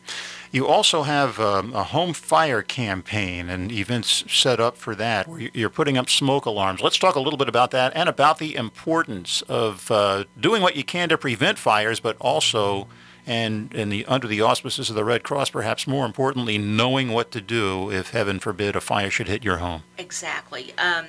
You 0.53 0.67
also 0.69 1.03
have 1.05 1.41
um, 1.41 1.73
a 1.73 1.83
home 1.83 2.13
fire 2.13 2.61
campaign 2.61 3.49
and 3.49 3.73
events 3.73 4.23
set 4.29 4.61
up 4.61 4.77
for 4.77 4.95
that, 4.95 5.27
where 5.27 5.41
you- 5.41 5.51
you're 5.55 5.71
putting 5.71 5.97
up 5.97 6.11
smoke 6.11 6.45
alarms. 6.45 6.83
Let's 6.83 6.99
talk 6.99 7.15
a 7.15 7.21
little 7.21 7.39
bit 7.39 7.49
about 7.49 7.71
that 7.71 7.91
and 7.97 8.07
about 8.07 8.37
the 8.39 8.55
importance 8.55 9.41
of 9.49 9.91
uh, 9.91 10.25
doing 10.39 10.61
what 10.61 10.77
you 10.77 10.85
can 10.85 11.09
to 11.09 11.17
prevent 11.17 11.59
fires, 11.59 12.01
but 12.01 12.19
also, 12.21 12.87
and 13.27 13.73
in 13.73 13.89
the 13.89 14.05
under 14.05 14.27
the 14.29 14.43
auspices 14.43 14.91
of 14.91 14.95
the 14.95 15.05
Red 15.05 15.23
Cross, 15.23 15.51
perhaps 15.51 15.87
more 15.87 16.05
importantly, 16.05 16.59
knowing 16.59 17.13
what 17.13 17.31
to 17.31 17.41
do 17.41 17.91
if, 17.91 18.11
heaven 18.11 18.39
forbid, 18.39 18.77
a 18.77 18.81
fire 18.83 19.11
should 19.11 19.29
hit 19.29 19.43
your 19.43 19.57
home. 19.57 19.85
Exactly. 19.97 20.75
Um, 20.77 21.07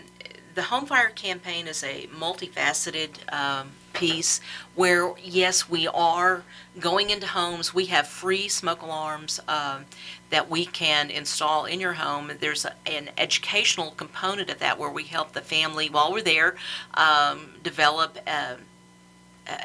the 0.55 0.63
Home 0.63 0.85
Fire 0.85 1.09
campaign 1.09 1.67
is 1.67 1.83
a 1.83 2.07
multifaceted 2.17 3.09
um, 3.33 3.71
piece 3.93 4.41
where, 4.75 5.13
yes, 5.23 5.69
we 5.69 5.87
are 5.87 6.43
going 6.79 7.09
into 7.09 7.27
homes. 7.27 7.73
We 7.73 7.85
have 7.85 8.07
free 8.07 8.47
smoke 8.47 8.81
alarms 8.81 9.39
um, 9.47 9.85
that 10.29 10.49
we 10.49 10.65
can 10.65 11.09
install 11.11 11.65
in 11.65 11.79
your 11.79 11.93
home. 11.93 12.31
There's 12.39 12.65
a, 12.65 12.73
an 12.87 13.09
educational 13.17 13.91
component 13.91 14.49
of 14.49 14.59
that 14.59 14.79
where 14.79 14.89
we 14.89 15.03
help 15.03 15.33
the 15.33 15.41
family 15.41 15.89
while 15.89 16.11
we're 16.11 16.21
there 16.21 16.55
um, 16.95 17.53
develop 17.63 18.17
a, 18.27 18.57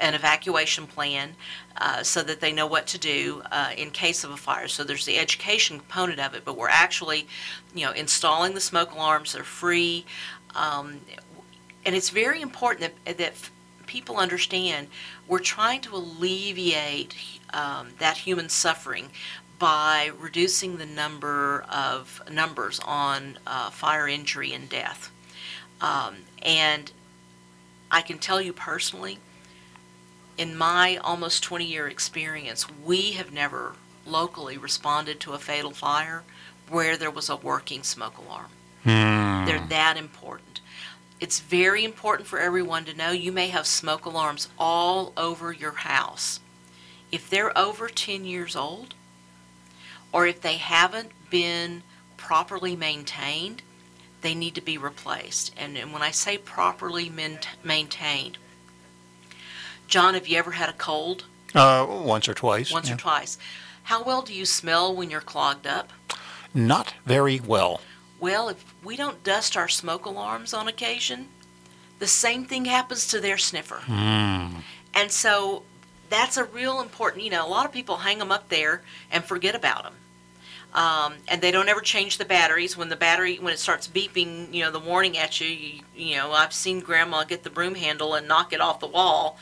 an 0.00 0.14
evacuation 0.14 0.86
plan 0.86 1.34
uh, 1.76 2.02
so 2.02 2.22
that 2.22 2.40
they 2.40 2.52
know 2.52 2.66
what 2.66 2.86
to 2.88 2.98
do 2.98 3.42
uh, 3.52 3.70
in 3.76 3.90
case 3.90 4.24
of 4.24 4.30
a 4.30 4.36
fire. 4.36 4.68
So 4.68 4.84
there's 4.84 5.06
the 5.06 5.18
education 5.18 5.78
component 5.78 6.20
of 6.20 6.34
it, 6.34 6.44
but 6.44 6.56
we're 6.56 6.68
actually, 6.68 7.26
you 7.74 7.86
know, 7.86 7.92
installing 7.92 8.54
the 8.54 8.60
smoke 8.60 8.92
alarms. 8.92 9.32
They're 9.32 9.44
free, 9.44 10.04
um, 10.54 11.00
and 11.86 11.94
it's 11.94 12.10
very 12.10 12.42
important 12.42 12.92
that 13.04 13.18
that 13.18 13.34
people 13.88 14.18
understand 14.18 14.86
we're 15.26 15.40
trying 15.40 15.80
to 15.80 15.96
alleviate 15.96 17.16
um, 17.52 17.88
that 17.98 18.18
human 18.18 18.48
suffering 18.48 19.08
by 19.58 20.12
reducing 20.16 20.76
the 20.76 20.86
number 20.86 21.64
of 21.68 22.22
numbers 22.30 22.78
on 22.84 23.38
uh, 23.46 23.70
fire 23.70 24.06
injury 24.06 24.52
and 24.52 24.68
death. 24.68 25.10
Um, 25.80 26.18
and 26.42 26.92
I 27.90 28.02
can 28.02 28.18
tell 28.18 28.40
you 28.40 28.52
personally, 28.52 29.18
in 30.36 30.56
my 30.56 30.98
almost 30.98 31.42
20 31.42 31.64
year 31.64 31.88
experience, 31.88 32.66
we 32.84 33.12
have 33.12 33.32
never 33.32 33.74
locally 34.06 34.56
responded 34.56 35.18
to 35.20 35.32
a 35.32 35.38
fatal 35.38 35.72
fire 35.72 36.22
where 36.68 36.96
there 36.96 37.10
was 37.10 37.28
a 37.28 37.36
working 37.36 37.82
smoke 37.82 38.18
alarm. 38.18 38.50
Hmm. 38.84 39.46
They're 39.46 39.66
that 39.68 39.96
important. 39.96 40.60
It's 41.20 41.40
very 41.40 41.84
important 41.84 42.28
for 42.28 42.38
everyone 42.38 42.84
to 42.84 42.94
know 42.94 43.10
you 43.10 43.32
may 43.32 43.48
have 43.48 43.66
smoke 43.66 44.04
alarms 44.04 44.48
all 44.58 45.12
over 45.16 45.52
your 45.52 45.72
house. 45.72 46.38
If 47.10 47.28
they're 47.28 47.56
over 47.58 47.88
10 47.88 48.24
years 48.24 48.54
old, 48.54 48.94
or 50.12 50.26
if 50.26 50.40
they 50.40 50.58
haven't 50.58 51.10
been 51.30 51.82
properly 52.16 52.76
maintained, 52.76 53.62
they 54.20 54.34
need 54.34 54.54
to 54.54 54.60
be 54.60 54.78
replaced. 54.78 55.52
And, 55.56 55.76
and 55.76 55.92
when 55.92 56.02
I 56.02 56.12
say 56.12 56.38
properly 56.38 57.08
main- 57.08 57.40
maintained, 57.64 58.38
John, 59.88 60.14
have 60.14 60.28
you 60.28 60.38
ever 60.38 60.52
had 60.52 60.68
a 60.68 60.74
cold? 60.74 61.24
Uh, 61.54 61.86
once 61.88 62.28
or 62.28 62.34
twice. 62.34 62.72
Once 62.72 62.88
yeah. 62.88 62.94
or 62.94 62.98
twice. 62.98 63.38
How 63.84 64.02
well 64.02 64.22
do 64.22 64.34
you 64.34 64.44
smell 64.44 64.94
when 64.94 65.10
you're 65.10 65.20
clogged 65.20 65.66
up? 65.66 65.92
Not 66.54 66.94
very 67.06 67.40
well. 67.40 67.80
Well, 68.20 68.48
if 68.48 68.74
we 68.82 68.96
don't 68.96 69.22
dust 69.22 69.56
our 69.56 69.68
smoke 69.68 70.04
alarms 70.06 70.52
on 70.52 70.68
occasion, 70.68 71.28
the 71.98 72.06
same 72.06 72.44
thing 72.44 72.64
happens 72.64 73.06
to 73.08 73.20
their 73.20 73.38
sniffer. 73.38 73.80
Hmm. 73.84 74.60
And 74.94 75.10
so 75.10 75.62
that's 76.10 76.36
a 76.36 76.44
real 76.44 76.80
important, 76.80 77.24
you 77.24 77.30
know, 77.30 77.46
a 77.46 77.48
lot 77.48 77.66
of 77.66 77.72
people 77.72 77.98
hang 77.98 78.18
them 78.18 78.32
up 78.32 78.48
there 78.48 78.82
and 79.10 79.24
forget 79.24 79.54
about 79.54 79.84
them. 79.84 79.94
Um, 80.74 81.14
and 81.28 81.40
they 81.40 81.50
don't 81.50 81.68
ever 81.68 81.80
change 81.80 82.18
the 82.18 82.24
batteries. 82.24 82.76
When 82.76 82.88
the 82.88 82.96
battery, 82.96 83.36
when 83.36 83.52
it 83.52 83.58
starts 83.58 83.88
beeping, 83.88 84.52
you 84.52 84.62
know, 84.62 84.70
the 84.70 84.78
warning 84.78 85.16
at 85.16 85.40
you, 85.40 85.48
you, 85.48 85.80
you 85.96 86.16
know, 86.16 86.32
I've 86.32 86.52
seen 86.52 86.80
grandma 86.80 87.24
get 87.24 87.42
the 87.42 87.50
broom 87.50 87.74
handle 87.74 88.14
and 88.14 88.28
knock 88.28 88.52
it 88.52 88.60
off 88.60 88.80
the 88.80 88.86
wall. 88.86 89.38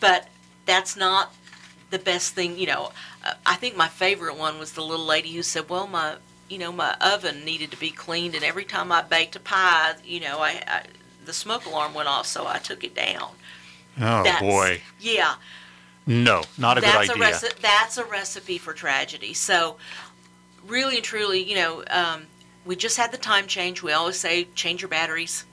But 0.00 0.28
that's 0.66 0.96
not 0.96 1.34
the 1.90 1.98
best 1.98 2.34
thing, 2.34 2.58
you 2.58 2.66
know. 2.66 2.92
Uh, 3.24 3.34
I 3.46 3.54
think 3.54 3.76
my 3.76 3.88
favorite 3.88 4.36
one 4.36 4.58
was 4.58 4.72
the 4.72 4.82
little 4.82 5.06
lady 5.06 5.32
who 5.32 5.42
said, 5.42 5.68
well, 5.68 5.86
my, 5.86 6.16
you 6.48 6.58
know, 6.58 6.72
my 6.72 6.94
oven 7.00 7.44
needed 7.44 7.70
to 7.72 7.76
be 7.76 7.90
cleaned, 7.90 8.34
and 8.34 8.44
every 8.44 8.64
time 8.64 8.90
I 8.92 9.02
baked 9.02 9.36
a 9.36 9.40
pie, 9.40 9.94
you 10.04 10.20
know, 10.20 10.38
I, 10.40 10.62
I 10.66 10.82
the 11.24 11.32
smoke 11.32 11.66
alarm 11.66 11.92
went 11.94 12.08
off, 12.08 12.26
so 12.26 12.46
I 12.46 12.58
took 12.58 12.84
it 12.84 12.94
down. 12.94 13.30
Oh 14.00 14.22
That's- 14.22 14.40
boy. 14.40 14.80
Yeah, 14.98 15.34
No, 16.06 16.42
not 16.56 16.78
a 16.78 16.80
that's 16.80 17.08
good 17.08 17.20
a 17.20 17.24
idea. 17.24 17.36
reci- 17.36 17.60
that's 17.60 17.98
a 17.98 18.04
recipe 18.04 18.56
for 18.58 18.72
tragedy. 18.72 19.34
So, 19.34 19.76
really 20.66 20.96
and 20.96 21.04
truly, 21.04 21.42
you 21.42 21.56
know, 21.56 21.84
um, 21.90 22.26
we 22.64 22.76
just 22.76 22.96
had 22.96 23.12
the 23.12 23.18
time 23.18 23.46
change. 23.46 23.82
We 23.82 23.92
always 23.92 24.16
say 24.18 24.44
change 24.54 24.80
your 24.82 24.88
batteries. 24.88 25.44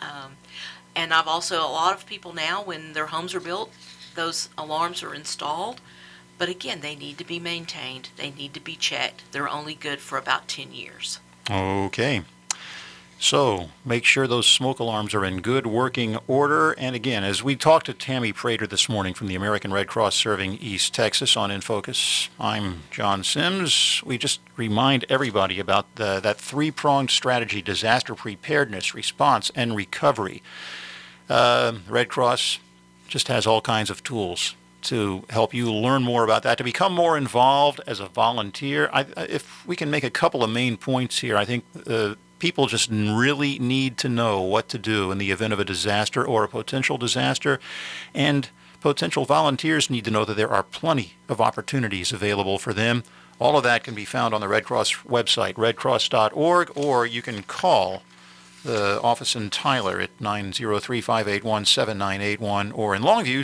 Um, 0.00 0.36
and 0.94 1.12
I've 1.14 1.26
also 1.28 1.58
a 1.60 1.66
lot 1.66 1.94
of 1.96 2.06
people 2.06 2.32
now 2.32 2.62
when 2.62 2.92
their 2.92 3.06
homes 3.06 3.34
are 3.34 3.40
built, 3.40 3.72
those 4.14 4.48
alarms 4.56 5.02
are 5.02 5.14
installed. 5.14 5.80
But 6.38 6.48
again, 6.48 6.80
they 6.80 6.96
need 6.96 7.18
to 7.18 7.24
be 7.24 7.38
maintained. 7.38 8.10
They 8.16 8.30
need 8.30 8.54
to 8.54 8.60
be 8.60 8.76
checked. 8.76 9.22
They're 9.32 9.48
only 9.48 9.74
good 9.74 10.00
for 10.00 10.18
about 10.18 10.48
10 10.48 10.72
years. 10.72 11.20
Okay. 11.50 12.22
So 13.18 13.70
make 13.84 14.04
sure 14.04 14.26
those 14.26 14.46
smoke 14.46 14.80
alarms 14.80 15.14
are 15.14 15.24
in 15.24 15.40
good 15.40 15.66
working 15.66 16.18
order. 16.26 16.72
And 16.72 16.94
again, 16.94 17.24
as 17.24 17.42
we 17.42 17.56
talked 17.56 17.86
to 17.86 17.94
Tammy 17.94 18.32
Prater 18.32 18.66
this 18.66 18.88
morning 18.88 19.14
from 19.14 19.28
the 19.28 19.34
American 19.34 19.72
Red 19.72 19.86
Cross 19.86 20.16
serving 20.16 20.58
East 20.58 20.92
Texas 20.92 21.36
on 21.36 21.50
In 21.50 21.60
Focus, 21.60 22.28
I'm 22.38 22.82
John 22.90 23.24
Sims. 23.24 24.02
We 24.04 24.18
just 24.18 24.40
remind 24.56 25.06
everybody 25.08 25.58
about 25.58 25.94
the, 25.94 26.20
that 26.20 26.36
three-pronged 26.36 27.10
strategy, 27.10 27.62
disaster 27.62 28.14
preparedness, 28.14 28.94
response, 28.94 29.50
and 29.54 29.74
recovery. 29.74 30.42
Uh, 31.30 31.74
Red 31.88 32.08
Cross 32.08 32.58
just 33.08 33.28
has 33.28 33.46
all 33.46 33.60
kinds 33.62 33.88
of 33.88 34.02
tools 34.02 34.54
to 34.84 35.24
help 35.30 35.52
you 35.54 35.72
learn 35.72 36.02
more 36.02 36.24
about 36.24 36.42
that, 36.42 36.58
to 36.58 36.64
become 36.64 36.92
more 36.92 37.16
involved 37.16 37.80
as 37.86 38.00
a 38.00 38.06
volunteer. 38.06 38.90
I, 38.92 39.06
if 39.16 39.66
we 39.66 39.76
can 39.76 39.90
make 39.90 40.04
a 40.04 40.10
couple 40.10 40.44
of 40.44 40.50
main 40.50 40.76
points 40.76 41.18
here, 41.18 41.36
I 41.36 41.44
think 41.44 41.64
uh, 41.86 42.14
people 42.38 42.66
just 42.66 42.90
really 42.90 43.58
need 43.58 43.96
to 43.98 44.08
know 44.08 44.40
what 44.40 44.68
to 44.68 44.78
do 44.78 45.10
in 45.10 45.18
the 45.18 45.30
event 45.30 45.52
of 45.52 45.60
a 45.60 45.64
disaster 45.64 46.24
or 46.24 46.44
a 46.44 46.48
potential 46.48 46.98
disaster. 46.98 47.58
And 48.14 48.48
potential 48.80 49.24
volunteers 49.24 49.88
need 49.88 50.04
to 50.04 50.10
know 50.10 50.24
that 50.24 50.36
there 50.36 50.50
are 50.50 50.62
plenty 50.62 51.14
of 51.28 51.40
opportunities 51.40 52.12
available 52.12 52.58
for 52.58 52.74
them. 52.74 53.02
All 53.38 53.56
of 53.56 53.64
that 53.64 53.82
can 53.82 53.94
be 53.94 54.04
found 54.04 54.34
on 54.34 54.40
the 54.40 54.48
Red 54.48 54.64
Cross 54.64 54.94
website, 55.08 55.54
redcross.org, 55.54 56.72
or 56.76 57.06
you 57.06 57.22
can 57.22 57.42
call 57.42 58.02
the 58.64 59.00
office 59.02 59.36
in 59.36 59.50
Tyler 59.50 60.00
at 60.00 60.18
903-581-7981 60.18 62.76
or 62.76 62.94
in 62.94 63.02
Longview 63.02 63.40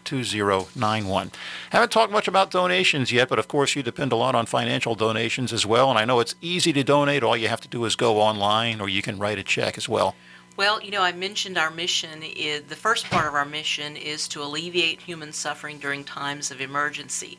753-2091. 0.00 1.30
Haven't 1.70 1.92
talked 1.92 2.12
much 2.12 2.26
about 2.26 2.50
donations 2.50 3.12
yet, 3.12 3.28
but 3.28 3.38
of 3.38 3.46
course 3.46 3.76
you 3.76 3.82
depend 3.82 4.12
a 4.12 4.16
lot 4.16 4.34
on 4.34 4.46
financial 4.46 4.94
donations 4.94 5.52
as 5.52 5.66
well, 5.66 5.90
and 5.90 5.98
I 5.98 6.06
know 6.06 6.20
it's 6.20 6.34
easy 6.40 6.72
to 6.72 6.82
donate. 6.82 7.22
All 7.22 7.36
you 7.36 7.48
have 7.48 7.60
to 7.60 7.68
do 7.68 7.84
is 7.84 7.94
go 7.94 8.20
online 8.20 8.80
or 8.80 8.88
you 8.88 9.02
can 9.02 9.18
write 9.18 9.38
a 9.38 9.44
check 9.44 9.76
as 9.76 9.88
well. 9.88 10.16
Well, 10.56 10.82
you 10.82 10.90
know, 10.90 11.02
I 11.02 11.12
mentioned 11.12 11.56
our 11.56 11.70
mission 11.70 12.22
is 12.22 12.64
the 12.64 12.76
first 12.76 13.06
part 13.06 13.26
of 13.26 13.34
our 13.34 13.44
mission 13.44 13.96
is 13.96 14.28
to 14.28 14.42
alleviate 14.42 15.00
human 15.00 15.32
suffering 15.32 15.78
during 15.78 16.04
times 16.04 16.50
of 16.50 16.60
emergency. 16.60 17.38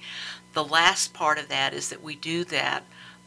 The 0.54 0.64
last 0.64 1.14
part 1.14 1.38
of 1.38 1.48
that 1.50 1.74
is 1.74 1.90
that 1.90 2.02
we 2.02 2.16
do 2.16 2.44
that 2.46 2.84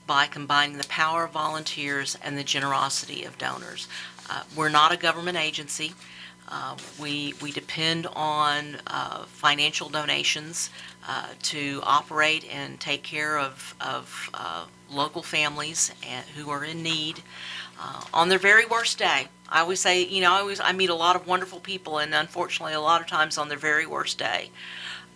by 0.07 0.27
combining 0.27 0.79
the 0.79 0.87
power 0.89 1.25
of 1.25 1.33
volunteers 1.33 2.17
and 2.23 2.39
the 2.39 2.45
generosity 2.45 3.25
of 3.25 3.37
donors. 3.39 3.89
Uh, 4.31 4.43
we're 4.57 4.69
not 4.69 4.93
a 4.93 4.97
government 4.97 5.37
agency. 5.37 5.93
Uh, 6.49 6.77
we, 7.01 7.35
we 7.43 7.51
depend 7.51 8.07
on 8.15 8.77
uh, 8.87 9.25
financial 9.25 9.89
donations 9.89 10.71
uh, 11.09 11.27
to 11.43 11.81
operate 11.83 12.47
and 12.53 12.79
take 12.79 13.03
care 13.03 13.39
of, 13.39 13.75
of 13.81 14.31
uh, 14.35 14.65
local 14.89 15.23
families 15.23 15.93
and, 16.09 16.25
who 16.37 16.51
are 16.51 16.65
in 16.65 16.83
need 16.83 17.21
uh, 17.81 18.01
on 18.15 18.29
their 18.29 18.39
very 18.39 18.65
worst 18.65 18.99
day. 18.99 19.27
I 19.49 19.61
always 19.61 19.81
say, 19.81 20.05
you 20.05 20.21
know, 20.21 20.33
I 20.33 20.41
always 20.41 20.61
I 20.61 20.73
meet 20.73 20.91
a 20.91 20.95
lot 20.95 21.17
of 21.17 21.27
wonderful 21.27 21.61
people, 21.61 21.99
and 21.99 22.15
unfortunately, 22.15 22.75
a 22.75 22.81
lot 22.81 23.01
of 23.01 23.07
times 23.07 23.39
on 23.39 23.49
their 23.49 23.59
very 23.59 23.87
worst 23.87 24.19
day. 24.19 24.51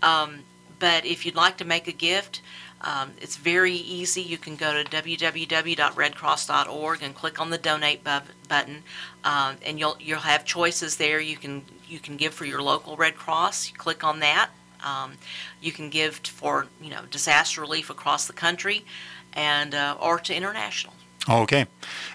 Um, 0.02 0.40
but 0.78 1.04
if 1.04 1.26
you'd 1.26 1.34
like 1.34 1.56
to 1.58 1.64
make 1.64 1.88
a 1.88 1.92
gift, 1.92 2.40
um, 2.82 3.12
it's 3.20 3.36
very 3.36 3.74
easy. 3.74 4.22
You 4.22 4.38
can 4.38 4.56
go 4.56 4.82
to 4.82 4.88
www.redcross.org 4.88 7.02
and 7.02 7.14
click 7.14 7.38
on 7.40 7.50
the 7.50 7.58
donate 7.58 8.02
bu- 8.02 8.32
button, 8.48 8.82
um, 9.24 9.56
and 9.64 9.78
you'll 9.78 9.98
you'll 10.00 10.20
have 10.20 10.46
choices 10.46 10.96
there. 10.96 11.20
You 11.20 11.36
can 11.36 11.62
you 11.86 11.98
can 11.98 12.16
give 12.16 12.32
for 12.32 12.46
your 12.46 12.62
local 12.62 12.96
Red 12.96 13.16
Cross. 13.16 13.68
You 13.70 13.76
click 13.76 14.02
on 14.02 14.20
that. 14.20 14.48
Um, 14.82 15.18
you 15.60 15.72
can 15.72 15.90
give 15.90 16.16
for 16.16 16.68
you 16.80 16.88
know 16.90 17.02
disaster 17.10 17.60
relief 17.60 17.90
across 17.90 18.26
the 18.26 18.32
country, 18.32 18.86
and 19.34 19.74
uh, 19.74 19.98
or 20.00 20.18
to 20.20 20.34
international. 20.34 20.94
Okay. 21.28 21.66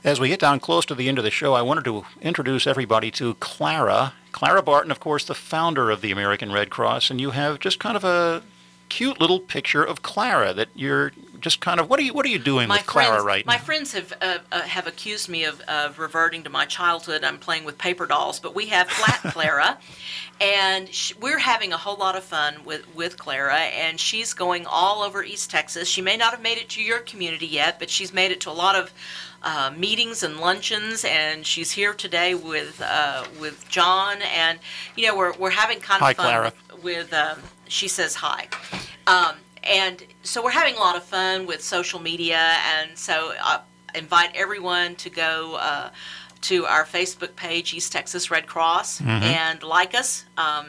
As 0.04 0.20
we 0.20 0.30
get 0.30 0.40
down 0.40 0.60
close 0.60 0.84
to 0.88 0.96
the 0.96 1.08
end 1.08 1.20
of 1.20 1.24
the 1.24 1.30
show, 1.30 1.54
I 1.54 1.62
wanted 1.62 1.86
to 1.86 2.08
introduce 2.22 2.66
everybody 2.66 3.12
to 3.12 3.36
Clara. 3.36 4.14
Clara 4.32 4.64
Barton, 4.64 4.90
of 4.90 5.00
course, 5.00 5.24
the 5.24 5.36
founder 5.36 5.92
of 5.92 6.02
the 6.02 6.12
American 6.12 6.52
Red 6.52 6.72
Cross, 6.72 7.12
and 7.12 7.22
you 7.22 7.30
have 7.30 7.60
just 7.60 7.80
kind 7.80 7.96
of 7.96 8.04
a 8.04 8.42
cute 8.90 9.20
little 9.20 9.40
picture 9.40 9.84
of 9.84 10.02
Clara 10.02 10.54
that 10.54 10.70
you're 10.76 11.12
just 11.42 11.60
kind 11.60 11.80
of 11.80 11.90
what 11.90 12.00
are 12.00 12.04
you 12.04 12.14
what 12.14 12.26
are 12.26 12.30
you 12.30 12.40
doing 12.40 12.68
with 12.70 12.86
Clara 12.88 13.22
right 13.24 13.46
my 13.46 13.58
now? 13.58 13.62
friends 13.62 13.94
have 13.94 14.14
uh, 14.22 14.40
uh, 14.52 14.62
have 14.62 14.88
accused 14.88 15.30
me 15.30 15.44
of, 15.44 15.62
of 15.62 16.00
reverting 16.00 16.44
to 16.44 16.50
my 16.50 16.66
childhood. 16.66 17.24
I'm 17.24 17.38
playing 17.38 17.66
with 17.66 17.78
paper 17.78 18.06
dolls, 18.08 18.40
but 18.40 18.56
we 18.56 18.68
have 18.68 18.90
Flat 18.90 19.22
Clara, 19.34 19.78
and 20.42 20.90
sh- 20.94 21.14
we're 21.22 21.38
having 21.38 21.72
a 21.74 21.78
whole 21.78 21.98
lot 21.98 22.16
of 22.16 22.24
fun 22.24 22.64
with 22.66 22.84
with 22.96 23.18
Clara. 23.18 23.56
And 23.58 24.00
she's 24.00 24.34
going 24.34 24.66
all 24.66 25.04
over 25.04 25.24
East 25.24 25.52
Texas. 25.52 25.88
She 25.88 26.02
may 26.02 26.18
not 26.18 26.32
have 26.32 26.42
made 26.42 26.58
it 26.58 26.70
to 26.70 26.82
your 26.82 27.00
community 27.00 27.48
yet, 27.48 27.78
but 27.80 27.90
she's 27.90 28.14
made 28.14 28.32
it 28.32 28.42
to 28.42 28.50
a 28.50 28.54
lot 28.54 28.76
of 28.76 28.92
uh, 29.44 29.72
meetings 29.78 30.24
and 30.24 30.40
luncheons. 30.40 31.06
And 31.06 31.46
she's 31.46 31.72
here 31.72 31.94
today 31.94 32.34
with 32.34 32.82
uh, 32.84 33.26
with 33.40 33.68
John. 33.70 34.18
And 34.36 34.58
you 34.96 35.06
know, 35.08 35.16
we're 35.16 35.34
we're 35.34 35.52
having 35.52 35.80
kind 35.80 36.02
of 36.02 36.06
Hi, 36.08 36.14
fun 36.14 36.26
Clara. 36.26 36.54
with. 36.82 37.14
um, 37.14 37.40
she 37.68 37.88
says 37.88 38.16
hi. 38.16 38.48
Um, 39.08 39.36
and 39.64 40.04
so 40.24 40.44
we're 40.44 40.52
having 40.52 40.76
a 40.76 40.80
lot 40.80 40.96
of 40.96 41.04
fun 41.04 41.46
with 41.48 41.64
social 41.64 42.00
media, 42.00 42.54
and 42.78 42.98
so 42.98 43.34
I 43.40 43.62
invite 43.96 44.36
everyone 44.36 44.96
to 44.98 45.10
go 45.10 45.56
uh, 45.56 45.90
to 46.42 46.66
our 46.66 46.86
Facebook 46.86 47.36
page, 47.36 47.74
East 47.74 47.92
Texas 47.92 48.30
Red 48.30 48.46
Cross, 48.46 49.02
and 49.02 49.64
like 49.64 49.96
us. 49.96 50.26
Um, 50.38 50.68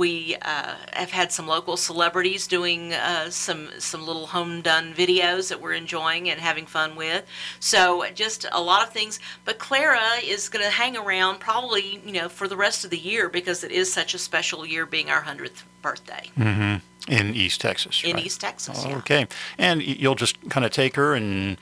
We 0.00 0.36
uh, 0.40 0.76
have 0.94 1.10
had 1.10 1.30
some 1.30 1.46
local 1.46 1.76
celebrities 1.76 2.46
doing 2.46 2.94
uh, 2.94 3.28
some 3.28 3.68
some 3.78 4.06
little 4.06 4.26
home 4.26 4.62
done 4.62 4.94
videos 4.94 5.50
that 5.50 5.60
we're 5.60 5.74
enjoying 5.74 6.30
and 6.30 6.40
having 6.40 6.64
fun 6.64 6.96
with. 6.96 7.26
So 7.60 8.06
just 8.14 8.46
a 8.50 8.62
lot 8.62 8.82
of 8.86 8.94
things. 8.94 9.20
But 9.44 9.58
Clara 9.58 10.00
is 10.24 10.48
going 10.48 10.64
to 10.64 10.70
hang 10.70 10.96
around 10.96 11.40
probably 11.40 12.00
you 12.04 12.12
know 12.12 12.30
for 12.30 12.48
the 12.48 12.56
rest 12.56 12.82
of 12.84 12.90
the 12.90 12.98
year 12.98 13.28
because 13.28 13.62
it 13.62 13.72
is 13.72 13.92
such 13.92 14.14
a 14.14 14.18
special 14.18 14.64
year 14.64 14.86
being 14.86 15.10
our 15.10 15.20
hundredth 15.20 15.64
birthday. 15.82 16.30
Mm-hmm. 16.38 17.12
In 17.12 17.34
East 17.34 17.60
Texas. 17.60 18.02
In 18.02 18.16
right? 18.16 18.24
East 18.24 18.40
Texas. 18.40 18.84
yeah. 18.86 18.96
Okay. 18.98 19.26
And 19.58 19.82
you'll 19.82 20.14
just 20.14 20.48
kind 20.48 20.64
of 20.64 20.72
take 20.72 20.96
her 20.96 21.14
and 21.14 21.58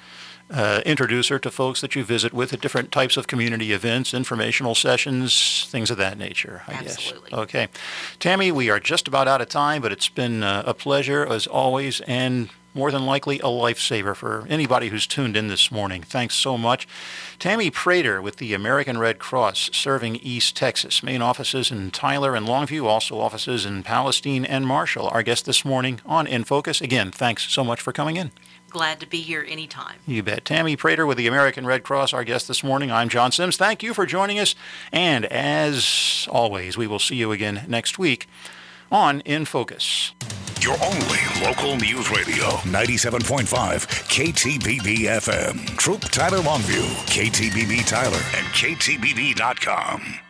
uh, 0.50 0.80
introduce 0.86 1.28
her 1.28 1.38
to 1.38 1.50
folks 1.50 1.80
that 1.80 1.94
you 1.94 2.04
visit 2.04 2.32
with 2.32 2.52
at 2.52 2.60
different 2.60 2.90
types 2.90 3.16
of 3.16 3.26
community 3.26 3.72
events, 3.72 4.14
informational 4.14 4.74
sessions, 4.74 5.66
things 5.68 5.90
of 5.90 5.96
that 5.98 6.18
nature, 6.18 6.62
I 6.66 6.72
Absolutely. 6.74 7.30
guess. 7.30 7.38
Okay. 7.38 7.68
Tammy, 8.18 8.50
we 8.50 8.70
are 8.70 8.80
just 8.80 9.08
about 9.08 9.28
out 9.28 9.40
of 9.40 9.48
time, 9.48 9.82
but 9.82 9.92
it's 9.92 10.08
been 10.08 10.42
uh, 10.42 10.62
a 10.66 10.74
pleasure 10.74 11.26
as 11.26 11.46
always 11.46 12.00
and 12.02 12.50
more 12.74 12.90
than 12.90 13.04
likely 13.04 13.38
a 13.40 13.44
lifesaver 13.44 14.14
for 14.14 14.46
anybody 14.48 14.88
who's 14.88 15.06
tuned 15.06 15.36
in 15.36 15.48
this 15.48 15.70
morning. 15.70 16.02
Thanks 16.02 16.36
so 16.36 16.56
much. 16.56 16.86
Tammy 17.38 17.70
Prater 17.70 18.22
with 18.22 18.36
the 18.36 18.54
American 18.54 18.98
Red 18.98 19.18
Cross 19.18 19.70
serving 19.72 20.16
East 20.16 20.56
Texas. 20.56 21.02
Main 21.02 21.20
offices 21.20 21.70
in 21.70 21.90
Tyler 21.90 22.36
and 22.36 22.46
Longview, 22.46 22.84
also 22.84 23.18
offices 23.18 23.66
in 23.66 23.82
Palestine 23.82 24.44
and 24.44 24.66
Marshall. 24.66 25.08
Our 25.08 25.22
guest 25.22 25.44
this 25.44 25.64
morning 25.64 26.00
on 26.06 26.26
In 26.26 26.44
Focus. 26.44 26.80
Again, 26.80 27.10
thanks 27.10 27.50
so 27.50 27.64
much 27.64 27.80
for 27.80 27.92
coming 27.92 28.16
in. 28.16 28.30
Glad 28.70 29.00
to 29.00 29.06
be 29.06 29.20
here 29.20 29.44
anytime. 29.48 29.96
You 30.06 30.22
bet. 30.22 30.44
Tammy 30.44 30.76
Prater 30.76 31.06
with 31.06 31.16
the 31.18 31.26
American 31.26 31.66
Red 31.66 31.82
Cross, 31.84 32.12
our 32.12 32.24
guest 32.24 32.48
this 32.48 32.62
morning. 32.62 32.90
I'm 32.90 33.08
John 33.08 33.32
Sims. 33.32 33.56
Thank 33.56 33.82
you 33.82 33.94
for 33.94 34.04
joining 34.06 34.38
us. 34.38 34.54
And 34.92 35.24
as 35.26 36.28
always, 36.30 36.76
we 36.76 36.86
will 36.86 36.98
see 36.98 37.16
you 37.16 37.32
again 37.32 37.64
next 37.66 37.98
week 37.98 38.28
on 38.90 39.20
In 39.20 39.44
Focus. 39.44 40.12
Your 40.60 40.76
only 40.82 41.46
local 41.46 41.76
news 41.76 42.10
radio, 42.10 42.46
97.5 42.66 43.86
KTBB 44.08 44.98
FM. 45.06 45.64
Troup 45.76 46.00
Tyler 46.02 46.38
Longview, 46.38 46.84
KTBB 47.06 47.86
Tyler, 47.86 48.20
and 48.34 48.46
KTBB.com. 48.48 50.27